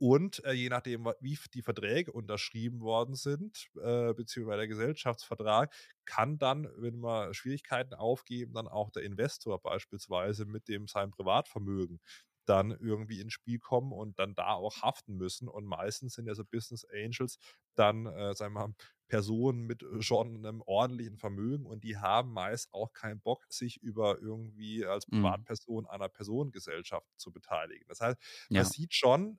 [0.00, 5.74] Und äh, je nachdem, wie die Verträge unterschrieben worden sind, äh, beziehungsweise der Gesellschaftsvertrag,
[6.06, 12.00] kann dann, wenn wir Schwierigkeiten aufgeben, dann auch der Investor beispielsweise mit dem seinem Privatvermögen
[12.46, 15.48] dann irgendwie ins Spiel kommen und dann da auch haften müssen.
[15.48, 17.38] Und meistens sind ja so Business Angels
[17.74, 18.74] dann, äh, sagen wir mal,
[19.06, 23.82] Personen mit äh, schon einem ordentlichen Vermögen und die haben meist auch keinen Bock, sich
[23.82, 25.16] über irgendwie als mhm.
[25.16, 27.84] Privatperson einer Personengesellschaft zu beteiligen.
[27.88, 28.64] Das heißt, man ja.
[28.64, 29.38] sieht schon,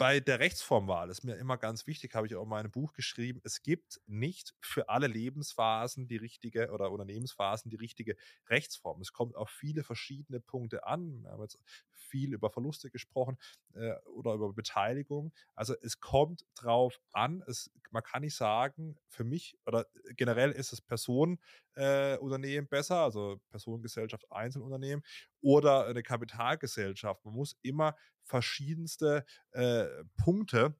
[0.00, 3.42] bei der Rechtsformwahl ist mir immer ganz wichtig, habe ich auch in meinem Buch geschrieben,
[3.44, 8.16] es gibt nicht für alle Lebensphasen die richtige oder Unternehmensphasen die richtige
[8.48, 9.02] Rechtsform.
[9.02, 11.22] Es kommt auf viele verschiedene Punkte an.
[11.22, 11.58] Wir haben jetzt
[11.90, 13.36] viel über Verluste gesprochen
[13.74, 15.34] äh, oder über Beteiligung.
[15.54, 17.44] Also es kommt drauf an.
[17.46, 19.86] Es, man kann nicht sagen, für mich oder
[20.16, 21.44] generell ist es Personenunternehmen
[21.80, 25.04] äh, besser, also Personengesellschaft, Einzelunternehmen
[25.40, 27.24] oder eine Kapitalgesellschaft.
[27.24, 30.74] Man muss immer verschiedenste äh, Punkte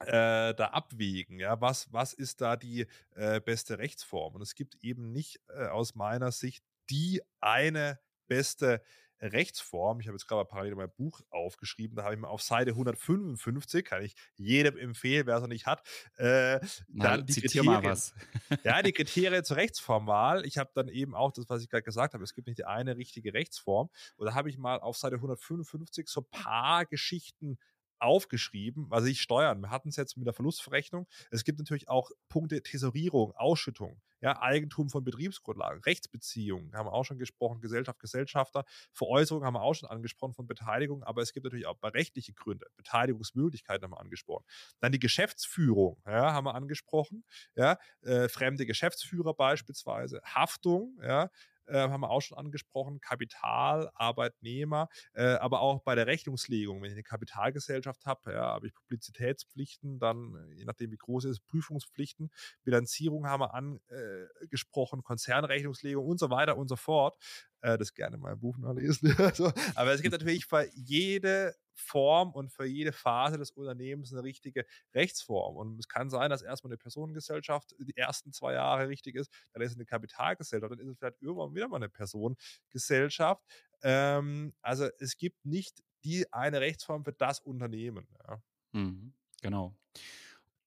[0.00, 1.38] äh, da abwägen.
[1.38, 4.36] Ja, was, was ist da die äh, beste Rechtsform?
[4.36, 8.82] Und es gibt eben nicht äh, aus meiner Sicht die eine beste
[9.22, 10.00] Rechtsform.
[10.00, 13.84] Ich habe jetzt gerade parallel mein Buch aufgeschrieben, da habe ich mal auf Seite 155,
[13.84, 16.58] kann ich jedem empfehlen, wer es noch nicht hat, äh,
[16.88, 18.14] Na, dann die Kriterien, mal was.
[18.64, 20.44] ja, die Kriterien zur Rechtsformwahl.
[20.44, 22.64] Ich habe dann eben auch das, was ich gerade gesagt habe, es gibt nicht die
[22.64, 23.88] eine richtige Rechtsform.
[24.16, 27.58] Und da habe ich mal auf Seite 155 so ein paar Geschichten
[28.02, 29.60] aufgeschrieben, was ich steuern.
[29.60, 31.06] Wir hatten es jetzt mit der Verlustverrechnung.
[31.30, 37.04] Es gibt natürlich auch Punkte Tesorierung, Ausschüttung, ja, Eigentum von Betriebsgrundlagen, Rechtsbeziehungen, haben wir auch
[37.04, 41.44] schon gesprochen, Gesellschaft, Gesellschafter, Veräußerung haben wir auch schon angesprochen von Beteiligung, aber es gibt
[41.44, 44.44] natürlich auch rechtliche Gründe, Beteiligungsmöglichkeiten haben wir angesprochen.
[44.80, 47.24] Dann die Geschäftsführung, ja, haben wir angesprochen,
[47.56, 51.28] ja, äh, fremde Geschäftsführer beispielsweise, Haftung, ja,
[51.72, 56.88] äh, haben wir auch schon angesprochen, Kapital, Arbeitnehmer, äh, aber auch bei der Rechnungslegung, wenn
[56.88, 61.38] ich eine Kapitalgesellschaft habe, ja, habe ich Publizitätspflichten, dann, äh, je nachdem wie groß es
[61.38, 62.30] ist, Prüfungspflichten,
[62.64, 67.16] Bilanzierung haben wir angesprochen, Konzernrechnungslegung und so weiter und so fort.
[67.62, 69.14] Äh, das gerne mal im Buch nachlesen.
[69.18, 74.22] also, aber es gibt natürlich für jede Form und für jede Phase des Unternehmens eine
[74.22, 75.56] richtige Rechtsform.
[75.56, 79.62] Und es kann sein, dass erstmal eine Personengesellschaft die ersten zwei Jahre richtig ist, dann
[79.62, 83.42] ist es eine Kapitalgesellschaft, dann ist es vielleicht irgendwann wieder mal eine Personengesellschaft.
[83.82, 88.08] Ähm, also es gibt nicht die eine Rechtsform für das Unternehmen.
[88.26, 88.42] Ja.
[88.72, 89.76] Mhm, genau.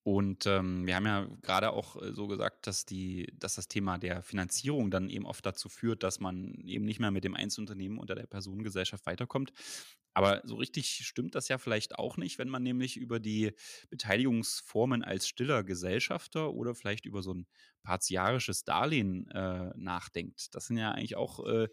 [0.06, 3.98] Und ähm, wir haben ja gerade auch äh, so gesagt, dass, die, dass das Thema
[3.98, 7.98] der Finanzierung dann eben oft dazu führt, dass man eben nicht mehr mit dem Einzelunternehmen
[7.98, 9.52] unter der Personengesellschaft weiterkommt.
[10.14, 13.52] Aber so richtig stimmt das ja vielleicht auch nicht, wenn man nämlich über die
[13.90, 17.48] Beteiligungsformen als stiller Gesellschafter oder vielleicht über so ein
[17.86, 20.54] partiarisches Darlehen äh, nachdenkt.
[20.56, 21.68] Das sind ja eigentlich auch äh,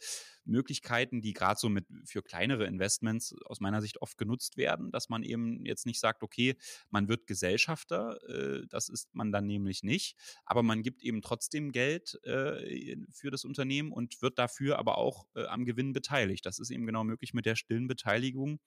[0.45, 5.09] Möglichkeiten, die gerade so mit für kleinere Investments aus meiner Sicht oft genutzt werden, dass
[5.09, 6.55] man eben jetzt nicht sagt, okay,
[6.91, 11.71] man wird Gesellschafter, äh, das ist man dann nämlich nicht, aber man gibt eben trotzdem
[11.71, 16.45] Geld äh, für das Unternehmen und wird dafür aber auch äh, am Gewinn beteiligt.
[16.45, 18.59] Das ist eben genau möglich mit der stillen Beteiligung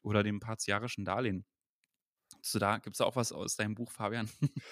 [0.00, 1.44] oder dem partiarischen Darlehen.
[2.46, 4.28] So, da gibt es auch was aus deinem Buch, Fabian?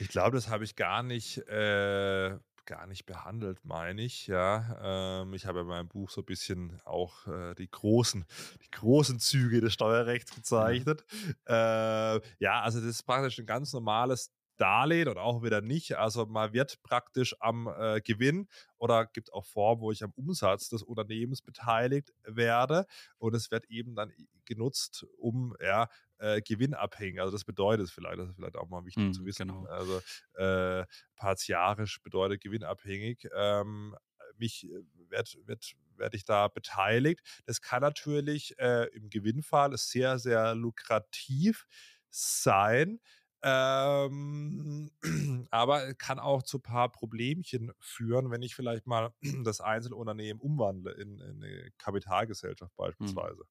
[0.00, 4.26] ich glaube, das habe ich gar nicht, äh, gar nicht behandelt, meine ich.
[4.26, 8.24] Ja, ähm, ich habe in meinem Buch so ein bisschen auch äh, die großen,
[8.64, 11.04] die großen Züge des Steuerrechts gezeichnet.
[11.48, 12.16] Ja.
[12.16, 15.96] Äh, ja, also das ist praktisch ein ganz normales Darlehen oder auch wieder nicht.
[15.96, 20.68] Also man wird praktisch am äh, Gewinn oder gibt auch Formen, wo ich am Umsatz
[20.68, 22.86] des Unternehmens beteiligt werde
[23.18, 24.12] und es wird eben dann
[24.44, 25.88] genutzt, um ja
[26.20, 27.20] äh, gewinnabhängig.
[27.20, 29.46] Also das bedeutet vielleicht, das ist vielleicht auch mal wichtig mm, zu wissen.
[29.46, 29.68] Genau.
[29.68, 30.00] Also
[30.34, 30.84] äh,
[31.16, 33.28] partiarisch bedeutet gewinnabhängig.
[33.34, 33.96] Ähm,
[34.36, 37.42] mich äh, wird, wird, werde ich da beteiligt.
[37.46, 41.66] Das kann natürlich äh, im Gewinnfall sehr, sehr lukrativ
[42.10, 43.00] sein
[43.42, 44.90] Ähm,
[45.50, 49.14] aber kann auch zu ein paar Problemchen führen, wenn ich vielleicht mal
[49.44, 53.20] das Einzelunternehmen umwandle in, in eine Kapitalgesellschaft Mhm.
[53.22, 53.44] beispielsweise.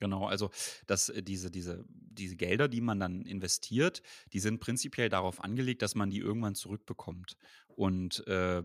[0.00, 0.50] Genau, also
[0.86, 5.82] das, äh, diese, diese, diese Gelder, die man dann investiert, die sind prinzipiell darauf angelegt,
[5.82, 7.36] dass man die irgendwann zurückbekommt.
[7.76, 8.62] Und äh,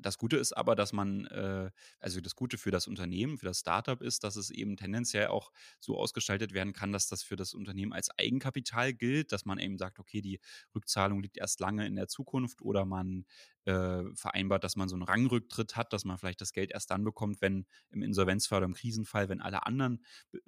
[0.00, 1.70] das Gute ist aber, dass man, äh,
[2.00, 5.52] also das Gute für das Unternehmen, für das Startup ist, dass es eben tendenziell auch
[5.80, 9.78] so ausgestaltet werden kann, dass das für das Unternehmen als Eigenkapital gilt, dass man eben
[9.78, 10.40] sagt, okay, die
[10.74, 13.24] Rückzahlung liegt erst lange in der Zukunft oder man
[13.64, 17.04] äh, vereinbart, dass man so einen Rangrücktritt hat, dass man vielleicht das Geld erst dann
[17.04, 20.38] bekommt, wenn im Insolvenzfall oder im Krisenfall, wenn alle anderen äh,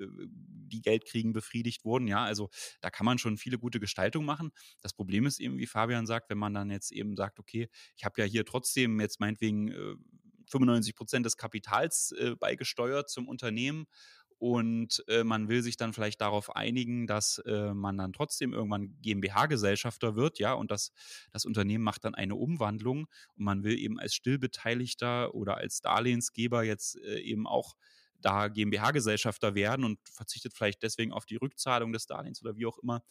[0.71, 2.07] die Geld kriegen, befriedigt wurden.
[2.07, 2.49] Ja, also
[2.81, 4.51] da kann man schon viele gute Gestaltungen machen.
[4.81, 8.05] Das Problem ist eben, wie Fabian sagt, wenn man dann jetzt eben sagt, okay, ich
[8.05, 9.95] habe ja hier trotzdem jetzt meinetwegen äh,
[10.51, 13.87] 95 Prozent des Kapitals äh, beigesteuert zum Unternehmen
[14.41, 18.97] und äh, man will sich dann vielleicht darauf einigen, dass äh, man dann trotzdem irgendwann
[19.03, 20.93] GmbH-Gesellschafter wird, ja, und das,
[21.31, 23.07] das Unternehmen macht dann eine Umwandlung
[23.37, 27.77] und man will eben als Stillbeteiligter oder als Darlehensgeber jetzt äh, eben auch
[28.21, 32.79] da GmbH-Gesellschafter werden und verzichtet vielleicht deswegen auf die Rückzahlung des Darlehens oder wie auch
[32.79, 33.03] immer.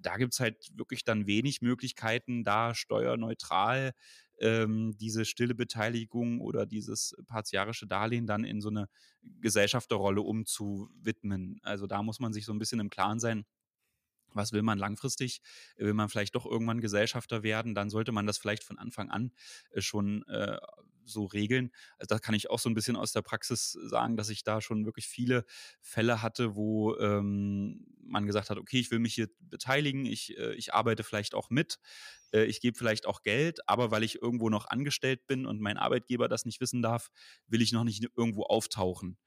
[0.00, 3.92] Da gibt es halt wirklich dann wenig Möglichkeiten, da steuerneutral
[4.38, 8.88] ähm, diese stille Beteiligung oder dieses partiarische Darlehen dann in so eine
[9.22, 11.58] Gesellschafterrolle umzuwidmen.
[11.62, 13.44] Also da muss man sich so ein bisschen im Klaren sein,
[14.36, 15.40] was will man langfristig?
[15.76, 17.74] Will man vielleicht doch irgendwann Gesellschafter werden?
[17.74, 19.32] Dann sollte man das vielleicht von Anfang an
[19.70, 20.58] äh, schon äh,
[21.06, 21.70] so regeln.
[21.98, 24.60] Also da kann ich auch so ein bisschen aus der Praxis sagen, dass ich da
[24.60, 25.44] schon wirklich viele
[25.80, 30.54] Fälle hatte, wo ähm, man gesagt hat, okay, ich will mich hier beteiligen, ich, äh,
[30.54, 31.78] ich arbeite vielleicht auch mit,
[32.32, 35.76] äh, ich gebe vielleicht auch Geld, aber weil ich irgendwo noch angestellt bin und mein
[35.76, 37.10] Arbeitgeber das nicht wissen darf,
[37.46, 39.18] will ich noch nicht irgendwo auftauchen.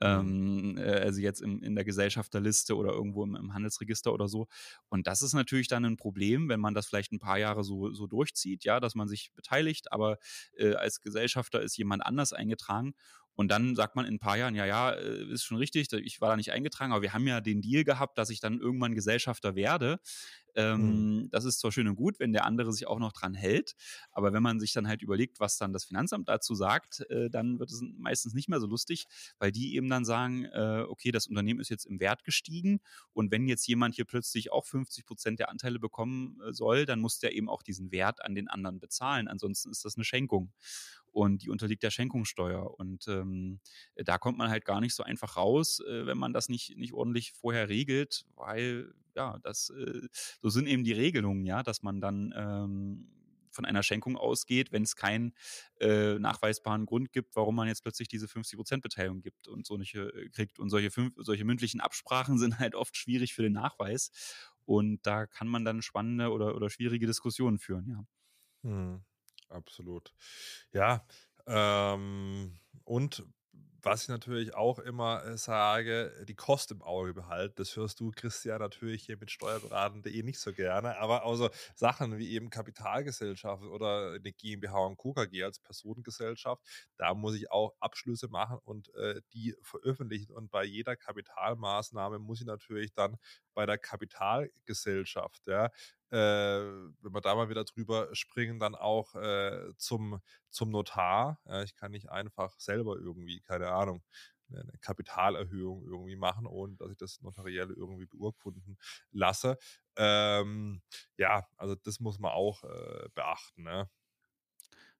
[0.00, 4.48] Ähm, äh, also jetzt im, in der Gesellschafterliste oder irgendwo im, im, Handelsregister oder so.
[4.88, 7.92] Und das ist natürlich dann ein Problem, wenn man das vielleicht ein paar Jahre so,
[7.92, 10.18] so durchzieht, ja, dass man sich beteiligt, aber
[10.56, 12.94] äh, als Gesellschafter ist jemand anders eingetragen.
[13.36, 16.20] Und dann sagt man in ein paar Jahren, ja, ja, äh, ist schon richtig, ich
[16.20, 18.94] war da nicht eingetragen, aber wir haben ja den Deal gehabt, dass ich dann irgendwann
[18.94, 19.98] Gesellschafter werde.
[20.54, 21.30] Ähm, mhm.
[21.30, 23.74] Das ist zwar schön und gut, wenn der andere sich auch noch dran hält,
[24.12, 27.58] aber wenn man sich dann halt überlegt, was dann das Finanzamt dazu sagt, äh, dann
[27.58, 29.06] wird es meistens nicht mehr so lustig,
[29.40, 32.78] weil die eben dann sagen, äh, okay, das Unternehmen ist jetzt im Wert gestiegen
[33.12, 37.00] und wenn jetzt jemand hier plötzlich auch 50 Prozent der Anteile bekommen äh, soll, dann
[37.00, 39.26] muss der eben auch diesen Wert an den anderen bezahlen.
[39.26, 40.52] Ansonsten ist das eine Schenkung
[41.14, 42.78] und die unterliegt der Schenkungssteuer.
[42.78, 43.60] Und ähm,
[43.94, 46.92] da kommt man halt gar nicht so einfach raus, äh, wenn man das nicht, nicht
[46.92, 50.08] ordentlich vorher regelt, weil ja, das äh,
[50.42, 53.10] so sind eben die Regelungen, ja, dass man dann ähm,
[53.52, 55.34] von einer Schenkung ausgeht, wenn es keinen
[55.80, 59.94] äh, nachweisbaren Grund gibt, warum man jetzt plötzlich diese 50% Beteiligung gibt und so nicht
[59.94, 60.58] äh, kriegt.
[60.58, 64.10] Und solche, fünf, solche mündlichen Absprachen sind halt oft schwierig für den Nachweis.
[64.64, 68.04] Und da kann man dann spannende oder, oder schwierige Diskussionen führen, ja.
[68.64, 69.04] Hm
[69.54, 70.12] absolut.
[70.72, 71.06] Ja,
[71.46, 73.24] ähm, und
[73.84, 77.54] was ich natürlich auch immer äh, sage, die Kosten im Auge behalten.
[77.56, 80.96] Das hörst du, Christian, natürlich hier mit Steuerberaten.de nicht so gerne.
[80.98, 86.62] Aber außer Sachen wie eben Kapitalgesellschaft oder eine GmbH und KKG als Personengesellschaft,
[86.96, 90.32] da muss ich auch Abschlüsse machen und äh, die veröffentlichen.
[90.32, 93.18] Und bei jeder Kapitalmaßnahme muss ich natürlich dann
[93.54, 95.70] bei der Kapitalgesellschaft, ja,
[96.14, 101.40] äh, wenn wir da mal wieder drüber springen, dann auch äh, zum, zum Notar.
[101.46, 104.02] Ja, ich kann nicht einfach selber irgendwie, keine Ahnung,
[104.52, 108.78] eine Kapitalerhöhung irgendwie machen, ohne dass ich das notariell irgendwie beurkunden
[109.10, 109.58] lasse.
[109.96, 110.82] Ähm,
[111.16, 113.64] ja, also das muss man auch äh, beachten.
[113.64, 113.88] Ne?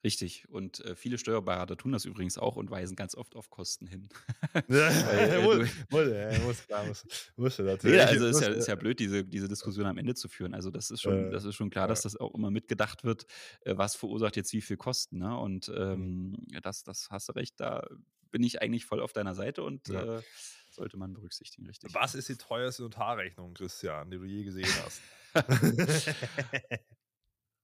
[0.05, 0.47] Richtig.
[0.51, 4.11] Und äh, viele Steuerberater tun das übrigens auch und weisen ganz oft auf Kosten hin.
[4.69, 7.97] ja, äh, muss, muss, ja, muss, klar, muss, muss natürlich.
[7.97, 10.55] Ja, also ist ja, ist ja blöd, diese, diese Diskussion am Ende zu führen.
[10.55, 13.25] Also das ist schon, äh, das ist schon klar, dass das auch immer mitgedacht wird,
[13.63, 15.19] äh, was verursacht jetzt wie viel Kosten.
[15.19, 15.39] Ne?
[15.39, 15.75] Und mhm.
[15.75, 16.61] ähm, mhm.
[16.63, 17.89] das, das hast du recht, da
[18.31, 20.19] bin ich eigentlich voll auf deiner Seite und ja.
[20.19, 20.23] äh,
[20.71, 21.95] sollte man berücksichtigen, richtig.
[21.95, 25.01] Was ist die teuerste Notarrechnung, Christian, die du je gesehen hast?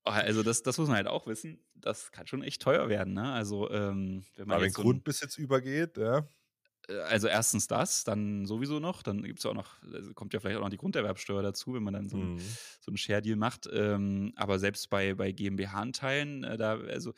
[0.04, 1.62] Oh, also das, das muss man halt auch wissen.
[1.74, 3.14] Das kann schon echt teuer werden.
[3.14, 3.32] Ne?
[3.32, 6.26] Also ähm, wenn man Aber wenn so Grundbesitz übergeht, ja.
[6.88, 9.02] Äh, also erstens das, dann sowieso noch.
[9.02, 11.74] Dann gibt es ja auch noch, also kommt ja vielleicht auch noch die Grunderwerbsteuer dazu,
[11.74, 12.36] wenn man dann so, mhm.
[12.36, 12.38] ein,
[12.80, 13.68] so einen Share-Deal macht.
[13.72, 17.12] Ähm, aber selbst bei, bei GmbH-Anteilen, äh, da, also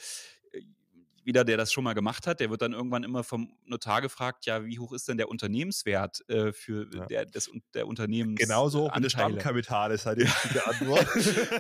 [1.25, 4.47] jeder, der das schon mal gemacht hat, der wird dann irgendwann immer vom Notar gefragt,
[4.47, 7.07] ja, wie hoch ist denn der Unternehmenswert äh, für ja.
[7.07, 8.39] der, des, der Unternehmens?
[8.39, 11.07] Genauso hoch wie das Stammkapital ist halt die richtige Antwort.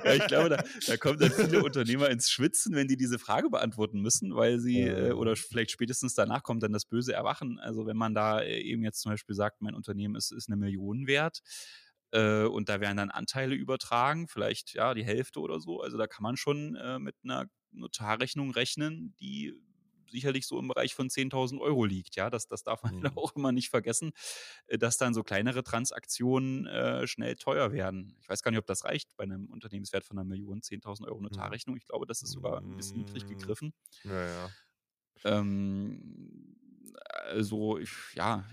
[0.04, 3.50] ja, ich glaube, da, da, kommen dann viele Unternehmer ins Schwitzen, wenn die diese Frage
[3.50, 7.58] beantworten müssen, weil sie, äh, oder vielleicht spätestens danach kommt dann das böse Erwachen.
[7.60, 10.56] Also wenn man da äh, eben jetzt zum Beispiel sagt, mein Unternehmen ist, ist eine
[10.56, 11.40] Million wert,
[12.14, 15.80] Äh, und da werden dann Anteile übertragen, vielleicht ja die Hälfte oder so.
[15.80, 19.54] Also da kann man schon äh, mit einer Notarrechnung rechnen, die
[20.12, 22.16] sicherlich so im Bereich von 10.000 Euro liegt.
[22.16, 23.16] Ja, das, das darf man mhm.
[23.16, 24.12] auch immer nicht vergessen,
[24.66, 28.14] äh, dass dann so kleinere Transaktionen äh, schnell teuer werden.
[28.20, 31.16] Ich weiß gar nicht, ob das reicht bei einem Unternehmenswert von einer Million, 10.000 Euro
[31.16, 31.24] mhm.
[31.24, 31.76] Notarrechnung.
[31.76, 33.28] Ich glaube, das ist sogar ein bisschen niedrig mhm.
[33.28, 33.74] gegriffen.
[34.04, 34.50] Ja, ja.
[35.24, 36.56] Ähm,
[37.30, 38.44] also, ich, ja,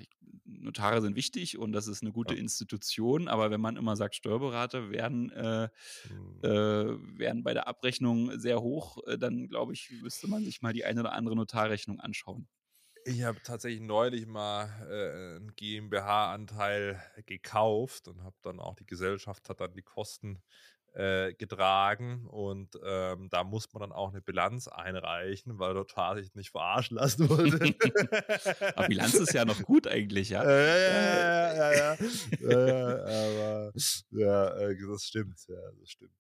[0.46, 2.40] Notare sind wichtig und das ist eine gute ja.
[2.40, 5.70] Institution, aber wenn man immer sagt, Steuerberater werden, äh,
[6.10, 6.40] mhm.
[6.44, 10.74] äh, werden bei der Abrechnung sehr hoch, äh, dann glaube ich, müsste man sich mal
[10.74, 12.48] die eine oder andere Notarrechnung anschauen.
[13.06, 19.50] Ich habe tatsächlich neulich mal äh, einen GmbH-Anteil gekauft und habe dann auch die Gesellschaft
[19.50, 20.42] hat dann die Kosten
[20.94, 26.34] äh, getragen und ähm, da muss man dann auch eine Bilanz einreichen, weil Notar sich
[26.36, 27.60] nicht verarschen lassen wollte.
[28.76, 30.44] aber Bilanz ist ja noch gut eigentlich, ja.
[30.50, 31.98] Ja, ja, ja, ja,
[32.40, 33.00] ja, ja
[33.70, 33.72] aber
[34.12, 36.12] ja, äh, das stimmt, ja, das stimmt.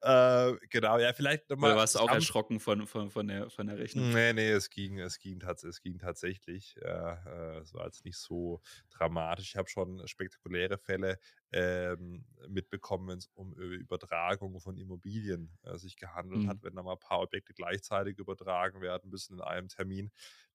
[0.00, 1.72] Äh, genau, ja, vielleicht nochmal.
[1.72, 4.10] Oder warst du auch erschrocken von, von, von, der, von der Rechnung?
[4.12, 6.76] Nee, nee, es ging, es ging, tats es ging tatsächlich.
[6.80, 8.60] Äh, es war jetzt nicht so
[8.90, 9.50] dramatisch.
[9.50, 11.18] Ich habe schon spektakuläre Fälle
[11.52, 16.48] ähm, mitbekommen, wenn es um Übertragung von Immobilien äh, sich gehandelt mhm.
[16.48, 20.10] hat, wenn da mal ein paar Objekte gleichzeitig übertragen werden müssen in einem Termin,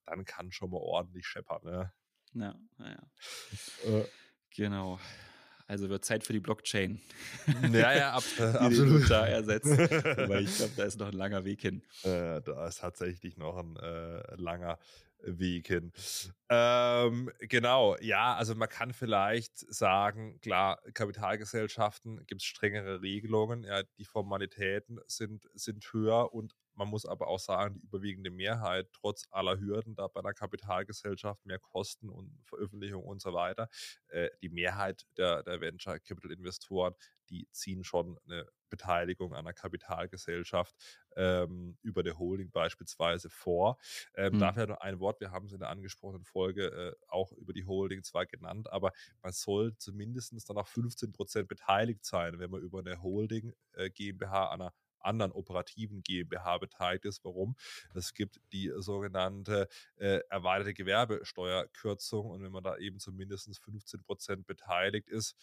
[0.05, 1.61] dann kann schon mal ordentlich scheppern.
[1.63, 1.93] Ne?
[2.33, 3.11] Ja, naja.
[3.85, 4.05] Äh,
[4.55, 4.99] genau.
[5.67, 7.01] Also wird Zeit für die Blockchain.
[7.73, 9.09] Ja, ja, ab, äh, absolut.
[9.09, 9.67] Da ersetzt.
[10.17, 11.81] Aber ich glaube, da ist noch ein langer Weg hin.
[12.03, 14.79] Äh, da ist tatsächlich noch ein äh, langer
[15.19, 15.91] Weg hin.
[16.49, 23.83] Ähm, genau, ja, also man kann vielleicht sagen, klar, Kapitalgesellschaften gibt es strengere Regelungen, ja,
[23.97, 29.27] die Formalitäten sind, sind höher und man muss aber auch sagen, die überwiegende Mehrheit, trotz
[29.31, 33.67] aller Hürden, da bei einer Kapitalgesellschaft mehr Kosten und Veröffentlichung und so weiter,
[34.09, 36.93] äh, die Mehrheit der, der Venture Capital Investoren,
[37.29, 40.75] die ziehen schon eine Beteiligung an einer Kapitalgesellschaft
[41.15, 43.77] ähm, über der Holding beispielsweise vor.
[44.15, 44.39] Ähm, hm.
[44.39, 47.65] Dafür noch ein Wort, wir haben es in der angesprochenen Folge äh, auch über die
[47.65, 52.61] Holding zwar genannt, aber man soll zumindest dann auch 15 Prozent beteiligt sein, wenn man
[52.61, 57.23] über eine Holding äh, GmbH an einer anderen operativen GmbH beteiligt ist.
[57.23, 57.55] Warum?
[57.93, 59.67] Es gibt die sogenannte
[59.97, 65.35] äh, erweiterte Gewerbesteuerkürzung und wenn man da eben zumindest 15 Prozent beteiligt ist,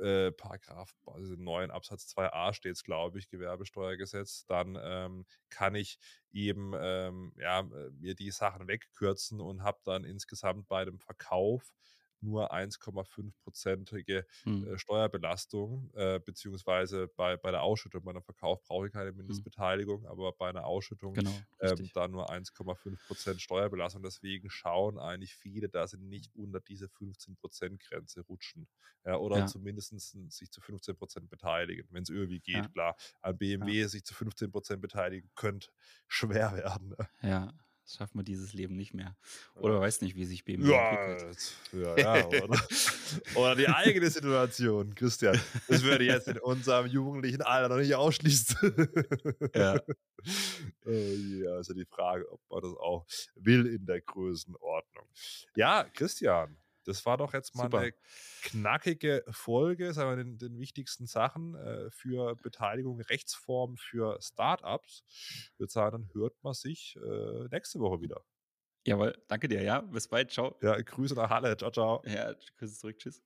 [0.00, 5.98] äh, Paragraph also 9 Absatz 2a steht es, glaube ich, Gewerbesteuergesetz, dann ähm, kann ich
[6.32, 11.74] eben ähm, ja, äh, mir die Sachen wegkürzen und habe dann insgesamt bei dem Verkauf
[12.22, 14.66] nur 1,5-prozentige hm.
[14.66, 19.16] äh, Steuerbelastung, äh, beziehungsweise bei, bei der Ausschüttung, bei einem Verkauf brauche ich keine hm.
[19.18, 20.06] Mindestbeteiligung, hm.
[20.06, 24.02] aber bei einer Ausschüttung genau, ähm, dann nur 1,5 Prozent Steuerbelastung.
[24.02, 28.68] Deswegen schauen eigentlich viele, dass sie nicht unter diese 15 Prozent Grenze rutschen
[29.04, 29.46] ja, oder ja.
[29.46, 29.98] zumindest
[30.32, 32.56] sich zu 15 Prozent beteiligen, wenn es irgendwie geht.
[32.56, 32.68] Ja.
[32.68, 35.70] Klar, an BMW sich zu 15 Prozent beteiligen könnte
[36.08, 36.90] schwer werden.
[36.90, 37.08] Ne?
[37.22, 37.52] Ja,
[37.92, 39.16] das schaffen wir dieses Leben nicht mehr.
[39.56, 41.54] Oder weiß nicht, wie sich BMW ja, entwickelt.
[41.72, 42.60] Ja, ja, oder,
[43.34, 45.38] oder die eigene Situation, Christian.
[45.68, 48.56] Das würde jetzt in unserem jugendlichen Alter noch nicht ausschließen.
[49.54, 49.78] Ja.
[50.86, 55.06] oh yeah, also die Frage, ob man das auch will in der Größenordnung.
[55.56, 57.78] Ja, Christian, das war doch jetzt mal Super.
[57.78, 57.92] eine
[58.42, 65.04] knackige Folge, sagen wir, den, den wichtigsten Sachen äh, für Beteiligung, Rechtsform für Startups.
[65.08, 68.24] Ich würde sagen, dann hört man sich äh, nächste Woche wieder.
[68.84, 69.80] Jawohl, danke dir, ja.
[69.80, 70.56] Bis bald, ciao.
[70.60, 72.02] Ja, Grüße nach Halle, ciao, ciao.
[72.04, 73.22] Ja, Grüße zurück, tschüss.